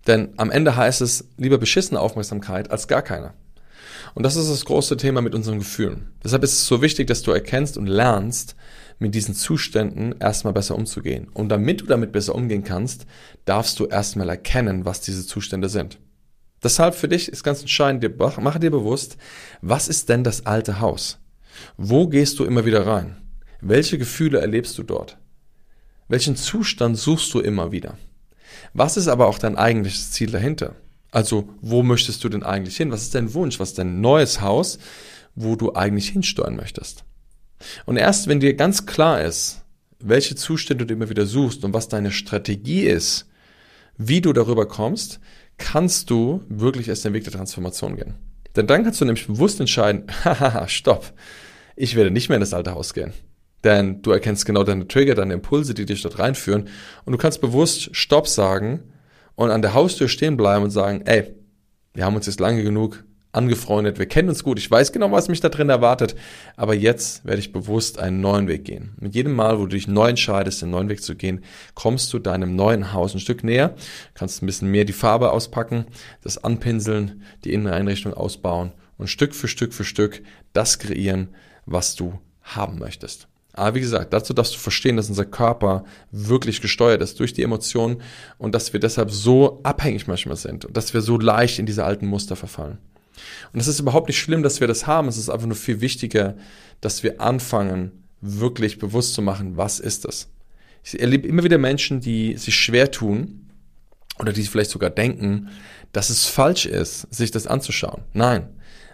Denn 0.07 0.33
am 0.37 0.50
Ende 0.50 0.77
heißt 0.77 1.00
es 1.00 1.29
lieber 1.37 1.59
beschissene 1.59 2.00
Aufmerksamkeit 2.00 2.70
als 2.70 2.88
gar 2.88 3.03
keine. 3.03 3.35
Und 4.14 4.22
das 4.22 4.37
ist 4.37 4.48
das 4.48 4.64
große 4.64 4.96
Thema 4.96 5.22
mit 5.22 5.35
unseren 5.35 5.59
Gefühlen. 5.59 6.12
Deshalb 6.22 6.44
ist 6.44 6.53
es 6.53 6.66
so 6.66 6.81
wichtig, 6.81 7.09
dass 7.09 7.22
du 7.22 7.33
erkennst 7.33 7.77
und 7.77 7.87
lernst, 7.87 8.55
mit 8.98 9.14
diesen 9.14 9.35
Zuständen 9.35 10.14
erstmal 10.18 10.52
besser 10.52 10.76
umzugehen. 10.76 11.28
Und 11.33 11.48
damit 11.48 11.80
du 11.80 11.87
damit 11.87 12.12
besser 12.12 12.35
umgehen 12.35 12.64
kannst, 12.64 13.07
darfst 13.44 13.78
du 13.80 13.87
erstmal 13.87 14.28
erkennen, 14.28 14.85
was 14.85 15.00
diese 15.00 15.26
Zustände 15.26 15.68
sind. 15.68 15.98
Deshalb 16.62 16.94
für 16.94 17.09
dich 17.09 17.28
ist 17.28 17.44
ganz 17.44 17.61
entscheidend, 17.61 18.18
mache 18.18 18.59
dir 18.59 18.70
bewusst, 18.70 19.18
was 19.61 19.88
ist 19.88 20.09
denn 20.09 20.24
das 20.24 20.46
alte 20.46 20.80
Haus? 20.80 21.18
Wo 21.76 22.09
gehst 22.09 22.38
du 22.38 22.44
immer 22.44 22.64
wieder 22.64 22.87
rein? 22.87 23.16
Welche 23.61 23.98
Gefühle 23.98 24.40
erlebst 24.40 24.76
du 24.78 24.83
dort? 24.83 25.18
Welchen 26.09 26.37
Zustand 26.37 26.98
suchst 26.98 27.33
du 27.35 27.40
immer 27.40 27.72
wieder? 27.72 27.98
Was 28.72 28.96
ist 28.96 29.09
aber 29.09 29.26
auch 29.26 29.38
dein 29.38 29.57
eigentliches 29.57 30.12
Ziel 30.12 30.30
dahinter? 30.30 30.74
Also, 31.11 31.48
wo 31.61 31.83
möchtest 31.83 32.24
du 32.24 32.28
denn 32.28 32.42
eigentlich 32.42 32.76
hin? 32.76 32.90
Was 32.90 33.02
ist 33.02 33.14
dein 33.14 33.35
Wunsch? 33.35 33.61
Was 33.61 33.70
ist 33.70 33.78
dein 33.78 34.00
neues 34.00 34.40
Haus, 34.40 34.78
wo 35.35 35.57
du 35.57 35.74
eigentlich 35.74 36.09
hinsteuern 36.09 36.57
möchtest? 36.57 37.04
Und 37.87 37.96
erst 37.96 38.29
wenn 38.29 38.40
dir 38.40 38.55
ganz 38.55 38.87
klar 38.87 39.22
ist, 39.22 39.62
welche 39.98 40.37
Zustände 40.37 40.87
du 40.87 40.94
immer 40.94 41.09
wieder 41.09 41.27
suchst 41.27 41.64
und 41.64 41.72
was 41.72 41.88
deine 41.88 42.11
Strategie 42.11 42.83
ist, 42.83 43.27
wie 43.96 44.20
du 44.20 44.33
darüber 44.33 44.66
kommst, 44.66 45.20
kannst 45.57 46.11
du 46.11 46.42
wirklich 46.48 46.88
erst 46.88 47.05
den 47.05 47.14
Weg 47.14 47.24
der 47.24 47.33
Transformation 47.33 47.96
gehen. 47.96 48.14
Denn 48.57 48.66
dann 48.66 48.85
kannst 48.85 49.00
du 49.00 49.05
nämlich 49.05 49.27
bewusst 49.27 49.61
entscheiden, 49.61 50.05
haha, 50.24 50.68
stopp, 50.68 51.12
ich 51.77 51.96
werde 51.96 52.11
nicht 52.11 52.29
mehr 52.29 52.37
in 52.37 52.40
das 52.40 52.55
alte 52.55 52.72
Haus 52.72 52.94
gehen. 52.94 53.12
Denn 53.64 54.03
du 54.03 54.11
erkennst 54.11 54.44
genau 54.44 54.62
deine 54.62 54.87
Trigger, 54.87 55.14
deine 55.14 55.35
Impulse, 55.35 55.74
die 55.74 55.87
dich 55.87 56.03
dort 56.03 56.18
reinführen 56.18 56.68
und 57.05 57.12
du 57.12 57.18
kannst 57.18 57.40
bewusst 57.40 57.96
Stopp 57.96 58.29
sagen 58.29 58.83
und 59.37 59.50
an 59.50 59.62
der 59.62 59.74
Haustür 59.74 60.09
stehen 60.09 60.37
bleiben 60.37 60.64
und 60.64 60.70
sagen, 60.70 61.03
ey, 61.07 61.35
wir 61.94 62.05
haben 62.05 62.14
uns 62.14 62.27
jetzt 62.27 62.40
lange 62.40 62.62
genug 62.62 63.05
angefreundet, 63.35 63.99
wir 63.99 64.07
kennen 64.07 64.29
uns 64.29 64.44
gut, 64.44 64.59
ich 64.59 64.70
weiß 64.70 64.92
genau, 64.92 65.11
was 65.12 65.29
mich 65.29 65.40
da 65.40 65.49
drin 65.49 65.68
erwartet, 65.68 66.14
aber 66.57 66.75
jetzt 66.75 67.25
werde 67.25 67.40
ich 67.40 67.53
bewusst 67.53 67.99
einen 67.99 68.20
neuen 68.20 68.49
Weg 68.49 68.64
gehen. 68.64 68.94
Mit 69.01 69.14
jedem 69.14 69.35
Mal, 69.35 69.59
wo 69.59 69.62
du 69.62 69.77
dich 69.77 69.88
neu 69.88 70.09
entscheidest, 70.09 70.62
den 70.62 70.70
neuen 70.70 70.88
Weg 70.88 71.03
zu 71.03 71.14
gehen, 71.14 71.44
kommst 71.75 72.12
du 72.12 72.18
deinem 72.18 72.57
neuen 72.57 72.92
Haus 72.92 73.14
ein 73.14 73.20
Stück 73.20 73.44
näher, 73.44 73.75
kannst 74.14 74.42
ein 74.42 74.47
bisschen 74.47 74.70
mehr 74.70 74.85
die 74.85 74.92
Farbe 74.92 75.33
auspacken, 75.33 75.87
das 76.23 76.42
anpinseln, 76.42 77.23
die 77.44 77.53
Inneneinrichtung 77.53 78.14
ausbauen 78.14 78.73
und 78.99 79.09
Stück 79.09 79.35
für 79.35 79.49
Stück 79.49 79.73
für 79.73 79.85
Stück 79.85 80.23
das 80.53 80.79
kreieren, 80.79 81.29
was 81.66 81.97
du 81.97 82.18
haben 82.42 82.79
möchtest. 82.79 83.29
Aber 83.57 83.77
wie 83.77 83.81
gesagt, 83.81 84.12
dazu 84.12 84.35
darfst 84.35 84.55
du 84.55 84.59
verstehen, 84.59 84.97
dass 84.97 85.09
unser 85.09 85.25
Körper 85.25 85.85
wirklich 86.11 86.61
gesteuert 86.61 87.01
ist 87.01 87.20
durch 87.20 87.33
die 87.33 87.44
Emotionen 87.44 88.03
und 88.37 88.55
dass 88.55 88.73
wir 88.73 88.81
deshalb 88.81 89.12
so 89.12 89.61
abhängig 89.62 90.09
manchmal 90.09 90.37
sind 90.37 90.64
und 90.64 90.77
dass 90.77 90.92
wir 90.92 91.01
so 91.01 91.18
leicht 91.18 91.61
in 91.61 91.66
diese 91.66 91.85
alten 91.85 92.07
Muster 92.07 92.35
verfallen. 92.35 92.79
Und 93.53 93.61
es 93.61 93.68
ist 93.68 93.81
überhaupt 93.81 94.09
nicht 94.09 94.18
schlimm, 94.18 94.42
dass 94.42 94.61
wir 94.61 94.66
das 94.66 94.87
haben. 94.87 95.09
Es 95.09 95.16
ist 95.16 95.29
einfach 95.29 95.46
nur 95.46 95.57
viel 95.57 95.81
wichtiger, 95.81 96.37
dass 96.81 97.03
wir 97.03 97.20
anfangen, 97.20 98.05
wirklich 98.20 98.79
bewusst 98.79 99.14
zu 99.14 99.22
machen, 99.22 99.57
was 99.57 99.81
ist 99.81 100.07
das? 100.07 100.29
Ich 100.83 100.98
erlebe 101.00 101.29
immer 101.29 101.44
wieder 101.44 101.59
Menschen, 101.59 102.00
die 102.00 102.37
sich 102.37 102.57
schwer 102.57 102.90
tun 102.90 103.50
oder 104.18 104.33
die 104.33 104.42
vielleicht 104.42 104.70
sogar 104.70 104.90
denken, 104.90 105.48
dass 105.92 106.11
es 106.11 106.27
falsch 106.27 106.66
ist, 106.66 107.03
sich 107.14 107.31
das 107.31 107.46
anzuschauen. 107.46 108.03
Nein. 108.12 108.48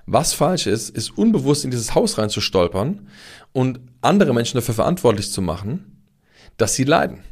Was 0.06 0.32
falsch 0.32 0.66
ist, 0.66 0.90
ist 0.90 1.16
unbewusst 1.16 1.64
in 1.64 1.70
dieses 1.70 1.94
Haus 1.94 2.18
reinzustolpern 2.18 3.08
und 3.52 3.80
andere 4.00 4.34
Menschen 4.34 4.56
dafür 4.56 4.74
verantwortlich 4.74 5.30
zu 5.30 5.42
machen, 5.42 6.04
dass 6.56 6.74
sie 6.74 6.84
leiden. 6.84 7.22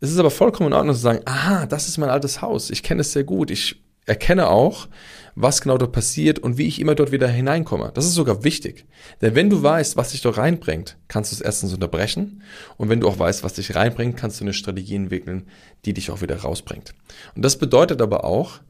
Es 0.00 0.10
ist 0.10 0.18
aber 0.18 0.30
vollkommen 0.30 0.68
in 0.68 0.72
Ordnung 0.72 0.94
zu 0.94 1.00
sagen, 1.00 1.20
aha, 1.24 1.66
das 1.66 1.88
ist 1.88 1.98
mein 1.98 2.10
altes 2.10 2.42
Haus, 2.42 2.70
ich 2.70 2.82
kenne 2.82 3.02
es 3.02 3.12
sehr 3.12 3.24
gut, 3.24 3.50
ich 3.50 3.82
erkenne 4.06 4.48
auch, 4.48 4.88
was 5.34 5.60
genau 5.60 5.78
dort 5.78 5.92
passiert 5.92 6.38
und 6.38 6.58
wie 6.58 6.66
ich 6.66 6.80
immer 6.80 6.94
dort 6.94 7.12
wieder 7.12 7.28
hineinkomme. 7.28 7.90
Das 7.94 8.04
ist 8.04 8.14
sogar 8.14 8.44
wichtig. 8.44 8.86
Denn 9.20 9.34
wenn 9.34 9.50
du 9.50 9.62
weißt, 9.62 9.96
was 9.96 10.12
dich 10.12 10.22
dort 10.22 10.38
reinbringt, 10.38 10.96
kannst 11.08 11.32
du 11.32 11.36
es 11.36 11.40
erstens 11.40 11.74
unterbrechen. 11.74 12.42
Und 12.76 12.88
wenn 12.88 13.00
du 13.00 13.08
auch 13.08 13.18
weißt, 13.18 13.42
was 13.42 13.54
dich 13.54 13.74
reinbringt, 13.74 14.16
kannst 14.16 14.40
du 14.40 14.44
eine 14.44 14.52
Strategie 14.52 14.94
entwickeln, 14.94 15.48
die 15.84 15.92
dich 15.92 16.10
auch 16.10 16.22
wieder 16.22 16.36
rausbringt. 16.36 16.94
Und 17.34 17.44
das 17.44 17.58
bedeutet 17.58 18.00
aber 18.00 18.24
auch, 18.24 18.60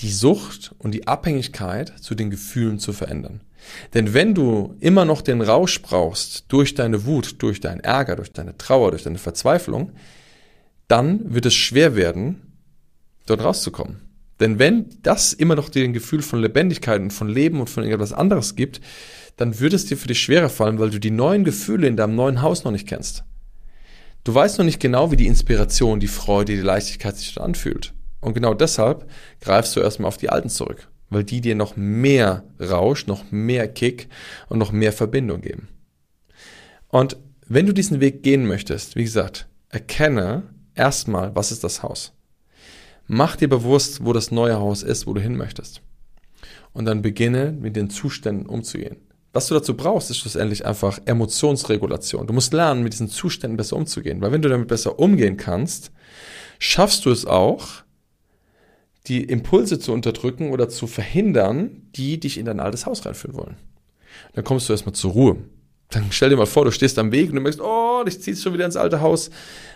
die 0.00 0.10
Sucht 0.10 0.74
und 0.78 0.92
die 0.92 1.06
Abhängigkeit 1.06 1.92
zu 2.00 2.14
den 2.14 2.30
Gefühlen 2.30 2.78
zu 2.78 2.92
verändern. 2.92 3.40
Denn 3.94 4.14
wenn 4.14 4.34
du 4.34 4.76
immer 4.80 5.04
noch 5.04 5.22
den 5.22 5.40
Rausch 5.40 5.82
brauchst 5.82 6.46
durch 6.48 6.74
deine 6.74 7.04
Wut, 7.04 7.42
durch 7.42 7.60
deinen 7.60 7.80
Ärger, 7.80 8.16
durch 8.16 8.32
deine 8.32 8.56
Trauer, 8.56 8.90
durch 8.90 9.04
deine 9.04 9.18
Verzweiflung, 9.18 9.92
dann 10.88 11.32
wird 11.32 11.46
es 11.46 11.54
schwer 11.54 11.94
werden, 11.94 12.52
dort 13.26 13.44
rauszukommen. 13.44 14.00
Denn 14.42 14.58
wenn 14.58 14.86
das 15.02 15.32
immer 15.32 15.54
noch 15.54 15.68
dir 15.68 15.84
ein 15.84 15.92
Gefühl 15.92 16.20
von 16.20 16.40
Lebendigkeit 16.40 17.00
und 17.00 17.12
von 17.12 17.28
Leben 17.28 17.60
und 17.60 17.70
von 17.70 17.84
irgendwas 17.84 18.12
anderes 18.12 18.56
gibt, 18.56 18.80
dann 19.36 19.60
würde 19.60 19.76
es 19.76 19.86
dir 19.86 19.96
für 19.96 20.08
dich 20.08 20.20
schwerer 20.20 20.48
fallen, 20.48 20.80
weil 20.80 20.90
du 20.90 20.98
die 20.98 21.12
neuen 21.12 21.44
Gefühle 21.44 21.86
in 21.86 21.96
deinem 21.96 22.16
neuen 22.16 22.42
Haus 22.42 22.64
noch 22.64 22.72
nicht 22.72 22.88
kennst. 22.88 23.22
Du 24.24 24.34
weißt 24.34 24.58
noch 24.58 24.64
nicht 24.64 24.80
genau, 24.80 25.12
wie 25.12 25.16
die 25.16 25.28
Inspiration, 25.28 26.00
die 26.00 26.08
Freude, 26.08 26.56
die 26.56 26.60
Leichtigkeit 26.60 27.16
sich 27.16 27.34
dann 27.34 27.44
anfühlt. 27.44 27.94
Und 28.20 28.34
genau 28.34 28.52
deshalb 28.52 29.08
greifst 29.40 29.76
du 29.76 29.80
erstmal 29.80 30.08
auf 30.08 30.16
die 30.16 30.30
alten 30.30 30.48
zurück, 30.48 30.88
weil 31.08 31.22
die 31.22 31.40
dir 31.40 31.54
noch 31.54 31.76
mehr 31.76 32.42
Rausch, 32.60 33.06
noch 33.06 33.30
mehr 33.30 33.68
Kick 33.68 34.08
und 34.48 34.58
noch 34.58 34.72
mehr 34.72 34.92
Verbindung 34.92 35.40
geben. 35.40 35.68
Und 36.88 37.16
wenn 37.46 37.66
du 37.66 37.72
diesen 37.72 38.00
Weg 38.00 38.24
gehen 38.24 38.48
möchtest, 38.48 38.96
wie 38.96 39.04
gesagt, 39.04 39.46
erkenne 39.68 40.42
erstmal, 40.74 41.32
was 41.36 41.52
ist 41.52 41.62
das 41.62 41.84
Haus. 41.84 42.12
Mach 43.06 43.36
dir 43.36 43.48
bewusst, 43.48 44.04
wo 44.04 44.12
das 44.12 44.30
neue 44.30 44.58
Haus 44.58 44.82
ist, 44.82 45.06
wo 45.06 45.14
du 45.14 45.20
hin 45.20 45.36
möchtest. 45.36 45.82
Und 46.72 46.86
dann 46.86 47.02
beginne 47.02 47.52
mit 47.52 47.76
den 47.76 47.90
Zuständen 47.90 48.46
umzugehen. 48.46 48.96
Was 49.32 49.46
du 49.46 49.54
dazu 49.54 49.74
brauchst, 49.74 50.10
ist 50.10 50.18
schlussendlich 50.18 50.66
einfach 50.66 50.98
Emotionsregulation. 51.06 52.26
Du 52.26 52.34
musst 52.34 52.52
lernen, 52.52 52.82
mit 52.82 52.92
diesen 52.92 53.08
Zuständen 53.08 53.56
besser 53.56 53.76
umzugehen. 53.76 54.20
Weil 54.20 54.32
wenn 54.32 54.42
du 54.42 54.48
damit 54.48 54.68
besser 54.68 54.98
umgehen 54.98 55.36
kannst, 55.36 55.90
schaffst 56.58 57.06
du 57.06 57.10
es 57.10 57.24
auch, 57.24 57.82
die 59.06 59.24
Impulse 59.24 59.78
zu 59.78 59.92
unterdrücken 59.92 60.50
oder 60.50 60.68
zu 60.68 60.86
verhindern, 60.86 61.88
die 61.96 62.20
dich 62.20 62.38
in 62.38 62.44
dein 62.44 62.60
altes 62.60 62.86
Haus 62.86 63.04
reinführen 63.04 63.36
wollen. 63.36 63.56
Dann 64.34 64.44
kommst 64.44 64.68
du 64.68 64.72
erstmal 64.72 64.94
zur 64.94 65.12
Ruhe. 65.12 65.36
Dann 65.90 66.06
stell 66.10 66.30
dir 66.30 66.36
mal 66.36 66.46
vor, 66.46 66.64
du 66.64 66.70
stehst 66.70 66.98
am 66.98 67.10
Weg 67.10 67.30
und 67.30 67.36
du 67.36 67.40
merkst, 67.40 67.60
oh, 67.60 68.02
dich 68.04 68.20
ziehst 68.20 68.42
schon 68.42 68.54
wieder 68.54 68.66
ins 68.66 68.76
alte 68.76 69.00
Haus. 69.00 69.30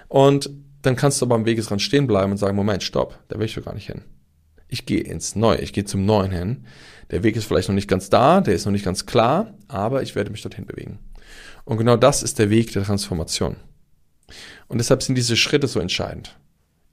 Und 0.08 0.50
dann 0.86 0.96
kannst 0.96 1.20
du 1.20 1.26
aber 1.26 1.34
am 1.34 1.44
Wegesrand 1.44 1.82
stehen 1.82 2.06
bleiben 2.06 2.32
und 2.32 2.38
sagen, 2.38 2.56
Moment, 2.56 2.82
stopp, 2.82 3.18
da 3.28 3.38
will 3.38 3.46
ich 3.46 3.54
doch 3.54 3.64
gar 3.64 3.74
nicht 3.74 3.86
hin. 3.86 4.02
Ich 4.68 4.86
gehe 4.86 5.00
ins 5.00 5.36
Neue, 5.36 5.60
ich 5.60 5.72
gehe 5.72 5.84
zum 5.84 6.04
Neuen 6.04 6.30
hin. 6.30 6.64
Der 7.10 7.22
Weg 7.22 7.36
ist 7.36 7.44
vielleicht 7.44 7.68
noch 7.68 7.74
nicht 7.74 7.88
ganz 7.88 8.10
da, 8.10 8.40
der 8.40 8.54
ist 8.54 8.64
noch 8.64 8.72
nicht 8.72 8.84
ganz 8.84 9.06
klar, 9.06 9.54
aber 9.68 10.02
ich 10.02 10.14
werde 10.14 10.30
mich 10.30 10.42
dorthin 10.42 10.66
bewegen. 10.66 10.98
Und 11.64 11.76
genau 11.76 11.96
das 11.96 12.22
ist 12.22 12.38
der 12.38 12.50
Weg 12.50 12.72
der 12.72 12.84
Transformation. 12.84 13.56
Und 14.68 14.78
deshalb 14.78 15.02
sind 15.02 15.16
diese 15.16 15.36
Schritte 15.36 15.68
so 15.68 15.78
entscheidend. 15.78 16.36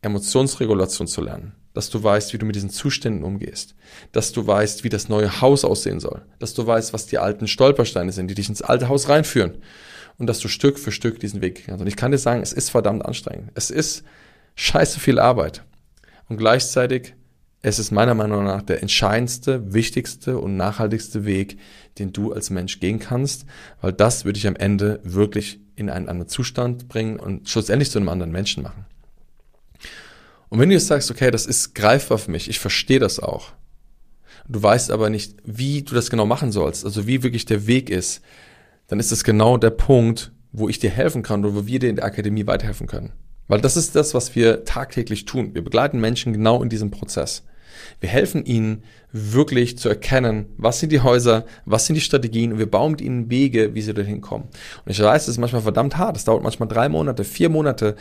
Emotionsregulation 0.01 1.07
zu 1.07 1.21
lernen, 1.21 1.53
dass 1.73 1.89
du 1.89 2.03
weißt, 2.03 2.33
wie 2.33 2.37
du 2.37 2.45
mit 2.45 2.55
diesen 2.55 2.69
Zuständen 2.69 3.23
umgehst, 3.23 3.73
dass 4.11 4.31
du 4.31 4.45
weißt, 4.45 4.83
wie 4.83 4.89
das 4.89 5.09
neue 5.09 5.41
Haus 5.41 5.63
aussehen 5.63 5.99
soll, 5.99 6.21
dass 6.39 6.53
du 6.53 6.67
weißt, 6.67 6.93
was 6.93 7.07
die 7.07 7.17
alten 7.17 7.47
Stolpersteine 7.47 8.11
sind, 8.11 8.27
die 8.27 8.35
dich 8.35 8.49
ins 8.49 8.61
alte 8.61 8.89
Haus 8.89 9.09
reinführen 9.09 9.59
und 10.17 10.27
dass 10.27 10.39
du 10.39 10.47
Stück 10.47 10.79
für 10.79 10.91
Stück 10.91 11.19
diesen 11.19 11.41
Weg 11.41 11.65
kannst. 11.65 11.81
Und 11.81 11.87
ich 11.87 11.95
kann 11.95 12.11
dir 12.11 12.17
sagen, 12.17 12.41
es 12.41 12.53
ist 12.53 12.69
verdammt 12.69 13.05
anstrengend. 13.05 13.51
Es 13.55 13.69
ist 13.69 14.03
scheiße 14.55 14.99
viel 14.99 15.19
Arbeit. 15.19 15.63
Und 16.29 16.37
gleichzeitig, 16.37 17.15
es 17.61 17.79
ist 17.79 17.91
meiner 17.91 18.13
Meinung 18.13 18.43
nach 18.43 18.61
der 18.61 18.81
entscheidendste, 18.81 19.73
wichtigste 19.73 20.37
und 20.37 20.57
nachhaltigste 20.57 21.25
Weg, 21.25 21.57
den 21.97 22.11
du 22.11 22.33
als 22.33 22.49
Mensch 22.49 22.79
gehen 22.79 22.99
kannst, 22.99 23.45
weil 23.81 23.93
das 23.93 24.25
würde 24.25 24.33
dich 24.33 24.47
am 24.47 24.55
Ende 24.55 24.99
wirklich 25.03 25.59
in 25.75 25.89
einen 25.89 26.09
anderen 26.09 26.29
Zustand 26.29 26.87
bringen 26.87 27.19
und 27.19 27.49
schlussendlich 27.49 27.89
zu 27.89 27.99
einem 27.99 28.09
anderen 28.09 28.31
Menschen 28.31 28.63
machen. 28.63 28.85
Und 30.49 30.59
wenn 30.59 30.69
du 30.69 30.75
jetzt 30.75 30.87
sagst, 30.87 31.09
okay, 31.09 31.31
das 31.31 31.45
ist 31.45 31.73
greifbar 31.73 32.17
für 32.17 32.31
mich, 32.31 32.49
ich 32.49 32.59
verstehe 32.59 32.99
das 32.99 33.19
auch, 33.19 33.53
du 34.47 34.61
weißt 34.61 34.91
aber 34.91 35.09
nicht, 35.09 35.35
wie 35.45 35.81
du 35.81 35.95
das 35.95 36.09
genau 36.09 36.25
machen 36.25 36.51
sollst, 36.51 36.85
also 36.85 37.07
wie 37.07 37.23
wirklich 37.23 37.45
der 37.45 37.65
Weg 37.65 37.89
ist, 37.89 38.21
dann 38.87 38.99
ist 38.99 39.11
das 39.11 39.23
genau 39.23 39.57
der 39.57 39.71
Punkt, 39.71 40.31
wo 40.51 40.69
ich 40.69 40.79
dir 40.79 40.89
helfen 40.89 41.23
kann 41.23 41.43
oder 41.43 41.55
wo 41.55 41.65
wir 41.65 41.79
dir 41.79 41.89
in 41.89 41.95
der 41.95 42.05
Akademie 42.05 42.47
weiterhelfen 42.47 42.87
können. 42.87 43.13
Weil 43.47 43.61
das 43.61 43.75
ist 43.75 43.95
das, 43.95 44.13
was 44.13 44.35
wir 44.35 44.65
tagtäglich 44.65 45.25
tun. 45.25 45.53
Wir 45.53 45.63
begleiten 45.63 45.99
Menschen 45.99 46.33
genau 46.33 46.63
in 46.63 46.69
diesem 46.69 46.91
Prozess. 46.91 47.43
Wir 47.99 48.09
helfen 48.09 48.45
ihnen 48.45 48.83
wirklich 49.11 49.77
zu 49.77 49.89
erkennen, 49.89 50.45
was 50.57 50.79
sind 50.79 50.91
die 50.91 51.01
Häuser, 51.01 51.45
was 51.65 51.85
sind 51.85 51.95
die 51.95 52.01
Strategien 52.01 52.53
und 52.53 52.59
wir 52.59 52.69
bauen 52.69 52.91
mit 52.91 53.01
ihnen 53.01 53.29
Wege, 53.29 53.73
wie 53.75 53.81
sie 53.81 53.93
dorthin 53.93 54.21
kommen. 54.21 54.45
Und 54.85 54.91
ich 54.91 55.01
weiß, 55.01 55.23
es 55.23 55.29
ist 55.29 55.37
manchmal 55.37 55.61
verdammt 55.61 55.97
hart. 55.97 56.17
Es 56.17 56.25
dauert 56.25 56.43
manchmal 56.43 56.69
drei 56.69 56.89
Monate, 56.89 57.23
vier 57.23 57.49
Monate, 57.49 57.95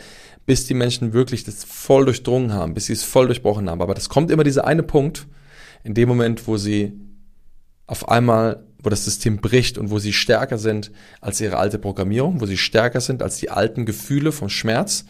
bis 0.45 0.65
die 0.67 0.73
Menschen 0.73 1.13
wirklich 1.13 1.43
das 1.43 1.63
voll 1.63 2.05
durchdrungen 2.05 2.53
haben, 2.53 2.73
bis 2.73 2.85
sie 2.85 2.93
es 2.93 3.03
voll 3.03 3.27
durchbrochen 3.27 3.69
haben. 3.69 3.81
Aber 3.81 3.93
das 3.93 4.09
kommt 4.09 4.31
immer 4.31 4.43
dieser 4.43 4.65
eine 4.65 4.83
Punkt, 4.83 5.27
in 5.83 5.93
dem 5.93 6.07
Moment, 6.07 6.47
wo 6.47 6.57
sie 6.57 6.93
auf 7.87 8.09
einmal 8.09 8.63
wo 8.83 8.89
das 8.89 9.05
System 9.05 9.37
bricht 9.37 9.77
und 9.77 9.89
wo 9.89 9.99
sie 9.99 10.13
stärker 10.13 10.57
sind 10.57 10.91
als 11.21 11.41
ihre 11.41 11.57
alte 11.57 11.79
Programmierung, 11.79 12.41
wo 12.41 12.45
sie 12.45 12.57
stärker 12.57 13.01
sind 13.01 13.23
als 13.23 13.37
die 13.37 13.49
alten 13.49 13.85
Gefühle 13.85 14.31
vom 14.31 14.49
Schmerz 14.49 15.05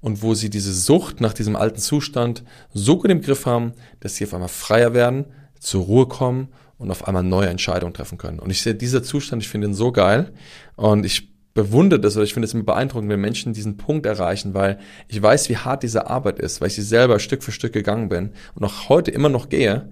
und 0.00 0.22
wo 0.22 0.34
sie 0.34 0.50
diese 0.50 0.72
Sucht 0.72 1.20
nach 1.20 1.32
diesem 1.32 1.56
alten 1.56 1.78
Zustand 1.78 2.44
so 2.72 2.98
gut 2.98 3.10
im 3.10 3.22
Griff 3.22 3.46
haben, 3.46 3.72
dass 4.00 4.16
sie 4.16 4.24
auf 4.24 4.34
einmal 4.34 4.48
freier 4.48 4.94
werden, 4.94 5.24
zur 5.58 5.84
Ruhe 5.84 6.06
kommen 6.06 6.48
und 6.76 6.90
auf 6.90 7.08
einmal 7.08 7.22
neue 7.22 7.48
Entscheidungen 7.48 7.94
treffen 7.94 8.18
können. 8.18 8.38
Und 8.38 8.50
ich 8.50 8.60
sehe 8.60 8.74
dieser 8.74 9.02
Zustand, 9.02 9.42
ich 9.42 9.48
finde 9.48 9.68
ihn 9.68 9.74
so 9.74 9.92
geil 9.92 10.32
und 10.76 11.06
ich 11.06 11.32
bewundere 11.54 12.00
das 12.00 12.16
oder 12.16 12.24
ich 12.24 12.34
finde 12.34 12.46
es 12.46 12.54
immer 12.54 12.64
beeindruckend, 12.64 13.10
wenn 13.10 13.20
Menschen 13.20 13.52
diesen 13.52 13.76
Punkt 13.76 14.06
erreichen, 14.06 14.54
weil 14.54 14.78
ich 15.08 15.22
weiß, 15.22 15.48
wie 15.48 15.56
hart 15.56 15.84
diese 15.84 16.08
Arbeit 16.08 16.40
ist, 16.40 16.60
weil 16.60 16.68
ich 16.68 16.74
sie 16.74 16.82
selber 16.82 17.20
Stück 17.20 17.42
für 17.42 17.52
Stück 17.52 17.72
gegangen 17.72 18.08
bin 18.08 18.32
und 18.54 18.64
auch 18.64 18.88
heute 18.88 19.12
immer 19.12 19.28
noch 19.28 19.48
gehe. 19.48 19.88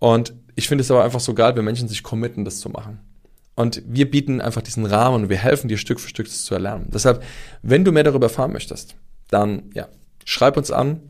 Und 0.00 0.34
ich 0.54 0.68
finde 0.68 0.82
es 0.82 0.90
aber 0.90 1.04
einfach 1.04 1.20
so 1.20 1.34
geil, 1.34 1.56
wenn 1.56 1.64
Menschen 1.64 1.88
sich 1.88 2.02
committen, 2.02 2.44
das 2.44 2.60
zu 2.60 2.68
machen. 2.68 3.00
Und 3.56 3.82
wir 3.86 4.10
bieten 4.10 4.40
einfach 4.40 4.62
diesen 4.62 4.84
Rahmen 4.84 5.24
und 5.24 5.28
wir 5.28 5.36
helfen 5.36 5.68
dir 5.68 5.78
Stück 5.78 6.00
für 6.00 6.08
Stück 6.08 6.26
das 6.26 6.44
zu 6.44 6.54
erlernen. 6.54 6.88
Deshalb, 6.92 7.22
wenn 7.62 7.84
du 7.84 7.92
mehr 7.92 8.02
darüber 8.02 8.26
erfahren 8.26 8.52
möchtest, 8.52 8.96
dann 9.30 9.70
ja, 9.74 9.88
schreib 10.24 10.56
uns 10.56 10.70
an, 10.70 11.00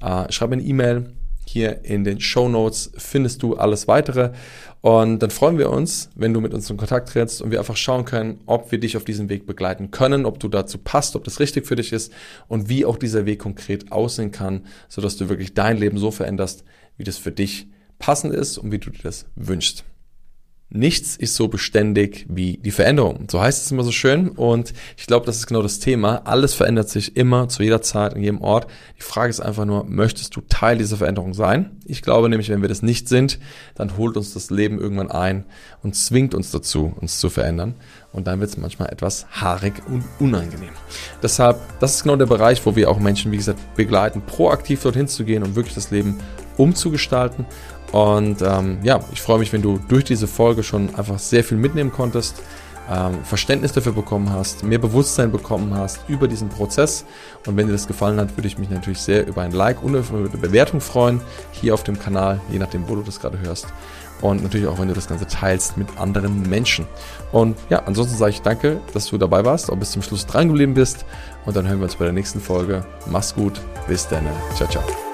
äh, 0.00 0.30
schreib 0.32 0.52
eine 0.52 0.62
E-Mail. 0.62 1.12
Hier 1.44 1.84
in 1.84 2.04
den 2.04 2.20
Show 2.20 2.48
Notes 2.48 2.92
findest 2.96 3.42
du 3.42 3.56
alles 3.56 3.86
weitere. 3.86 4.32
Und 4.80 5.20
dann 5.20 5.30
freuen 5.30 5.58
wir 5.58 5.70
uns, 5.70 6.10
wenn 6.16 6.32
du 6.34 6.40
mit 6.40 6.54
uns 6.54 6.68
in 6.70 6.76
Kontakt 6.76 7.10
trittst 7.10 7.40
und 7.40 7.52
wir 7.52 7.60
einfach 7.60 7.76
schauen 7.76 8.04
können, 8.04 8.40
ob 8.46 8.72
wir 8.72 8.80
dich 8.80 8.96
auf 8.96 9.04
diesem 9.04 9.28
Weg 9.28 9.46
begleiten 9.46 9.92
können, 9.92 10.24
ob 10.24 10.40
du 10.40 10.48
dazu 10.48 10.78
passt, 10.78 11.14
ob 11.14 11.22
das 11.24 11.38
richtig 11.40 11.66
für 11.66 11.76
dich 11.76 11.92
ist 11.92 12.12
und 12.48 12.68
wie 12.68 12.84
auch 12.84 12.96
dieser 12.96 13.26
Weg 13.26 13.38
konkret 13.38 13.92
aussehen 13.92 14.32
kann, 14.32 14.66
sodass 14.88 15.16
du 15.16 15.28
wirklich 15.28 15.54
dein 15.54 15.76
Leben 15.76 15.98
so 15.98 16.10
veränderst, 16.10 16.64
wie 16.96 17.04
das 17.04 17.18
für 17.18 17.32
dich 17.32 17.68
passend 18.02 18.34
ist 18.34 18.58
und 18.58 18.72
wie 18.72 18.78
du 18.78 18.90
dir 18.90 19.02
das 19.02 19.26
wünschst. 19.36 19.84
Nichts 20.74 21.16
ist 21.16 21.34
so 21.34 21.48
beständig 21.48 22.24
wie 22.30 22.56
die 22.56 22.70
Veränderung. 22.70 23.26
So 23.30 23.42
heißt 23.42 23.62
es 23.62 23.70
immer 23.70 23.84
so 23.84 23.92
schön. 23.92 24.30
Und 24.30 24.72
ich 24.96 25.06
glaube, 25.06 25.26
das 25.26 25.36
ist 25.36 25.46
genau 25.46 25.60
das 25.60 25.80
Thema. 25.80 26.22
Alles 26.24 26.54
verändert 26.54 26.88
sich 26.88 27.14
immer, 27.14 27.48
zu 27.48 27.62
jeder 27.62 27.82
Zeit, 27.82 28.14
in 28.14 28.22
jedem 28.22 28.40
Ort. 28.40 28.68
Die 28.96 29.02
Frage 29.02 29.28
ist 29.28 29.40
einfach 29.40 29.66
nur, 29.66 29.84
möchtest 29.84 30.34
du 30.34 30.40
Teil 30.48 30.78
dieser 30.78 30.96
Veränderung 30.96 31.34
sein? 31.34 31.72
Ich 31.84 32.00
glaube 32.00 32.30
nämlich, 32.30 32.48
wenn 32.48 32.62
wir 32.62 32.70
das 32.70 32.80
nicht 32.80 33.06
sind, 33.06 33.38
dann 33.74 33.98
holt 33.98 34.16
uns 34.16 34.32
das 34.32 34.48
Leben 34.48 34.80
irgendwann 34.80 35.10
ein 35.10 35.44
und 35.82 35.94
zwingt 35.94 36.34
uns 36.34 36.50
dazu, 36.52 36.94
uns 36.98 37.18
zu 37.18 37.28
verändern. 37.28 37.74
Und 38.10 38.26
dann 38.26 38.40
wird 38.40 38.48
es 38.48 38.56
manchmal 38.56 38.88
etwas 38.88 39.26
haarig 39.30 39.74
und 39.88 40.04
unangenehm. 40.20 40.72
Deshalb, 41.22 41.60
das 41.80 41.96
ist 41.96 42.02
genau 42.02 42.16
der 42.16 42.26
Bereich, 42.26 42.64
wo 42.64 42.74
wir 42.76 42.90
auch 42.90 42.98
Menschen, 42.98 43.30
wie 43.30 43.36
gesagt, 43.36 43.58
begleiten, 43.76 44.22
proaktiv 44.22 44.82
dorthin 44.82 45.06
zu 45.06 45.24
gehen 45.24 45.42
und 45.42 45.54
wirklich 45.54 45.74
das 45.74 45.90
Leben 45.90 46.18
umzugestalten 46.56 47.46
und 47.92 48.40
ähm, 48.42 48.78
ja, 48.82 49.00
ich 49.12 49.20
freue 49.20 49.38
mich, 49.38 49.52
wenn 49.52 49.62
du 49.62 49.78
durch 49.88 50.04
diese 50.04 50.26
Folge 50.26 50.62
schon 50.62 50.94
einfach 50.94 51.18
sehr 51.18 51.44
viel 51.44 51.58
mitnehmen 51.58 51.92
konntest, 51.92 52.42
ähm, 52.90 53.22
Verständnis 53.22 53.72
dafür 53.72 53.92
bekommen 53.92 54.30
hast, 54.30 54.64
mehr 54.64 54.78
Bewusstsein 54.78 55.30
bekommen 55.30 55.74
hast 55.74 56.00
über 56.08 56.26
diesen 56.26 56.48
Prozess. 56.48 57.04
Und 57.46 57.56
wenn 57.56 57.66
dir 57.66 57.72
das 57.72 57.86
gefallen 57.86 58.18
hat, 58.18 58.36
würde 58.36 58.48
ich 58.48 58.58
mich 58.58 58.70
natürlich 58.70 59.00
sehr 59.00 59.26
über 59.26 59.42
ein 59.42 59.52
Like 59.52 59.82
und 59.82 59.94
über 59.94 60.18
eine 60.18 60.28
Bewertung 60.28 60.80
freuen, 60.80 61.20
hier 61.52 61.74
auf 61.74 61.84
dem 61.84 61.98
Kanal, 61.98 62.40
je 62.50 62.58
nachdem, 62.58 62.88
wo 62.88 62.94
du 62.94 63.02
das 63.02 63.20
gerade 63.20 63.38
hörst. 63.40 63.66
Und 64.22 64.42
natürlich 64.42 64.68
auch, 64.68 64.78
wenn 64.78 64.88
du 64.88 64.94
das 64.94 65.08
Ganze 65.08 65.26
teilst 65.26 65.76
mit 65.76 65.88
anderen 65.98 66.48
Menschen. 66.48 66.86
Und 67.30 67.58
ja, 67.68 67.82
ansonsten 67.86 68.16
sage 68.16 68.30
ich 68.30 68.40
danke, 68.40 68.80
dass 68.94 69.06
du 69.06 69.18
dabei 69.18 69.44
warst, 69.44 69.70
auch 69.70 69.76
bis 69.76 69.90
zum 69.90 70.00
Schluss 70.00 70.26
dran 70.26 70.48
geblieben 70.48 70.74
bist. 70.74 71.04
Und 71.44 71.56
dann 71.56 71.68
hören 71.68 71.78
wir 71.78 71.84
uns 71.84 71.96
bei 71.96 72.04
der 72.04 72.14
nächsten 72.14 72.40
Folge. 72.40 72.84
Mach's 73.06 73.34
gut. 73.34 73.60
Bis 73.88 74.06
dann. 74.08 74.24
Ciao, 74.54 74.68
ciao. 74.68 75.11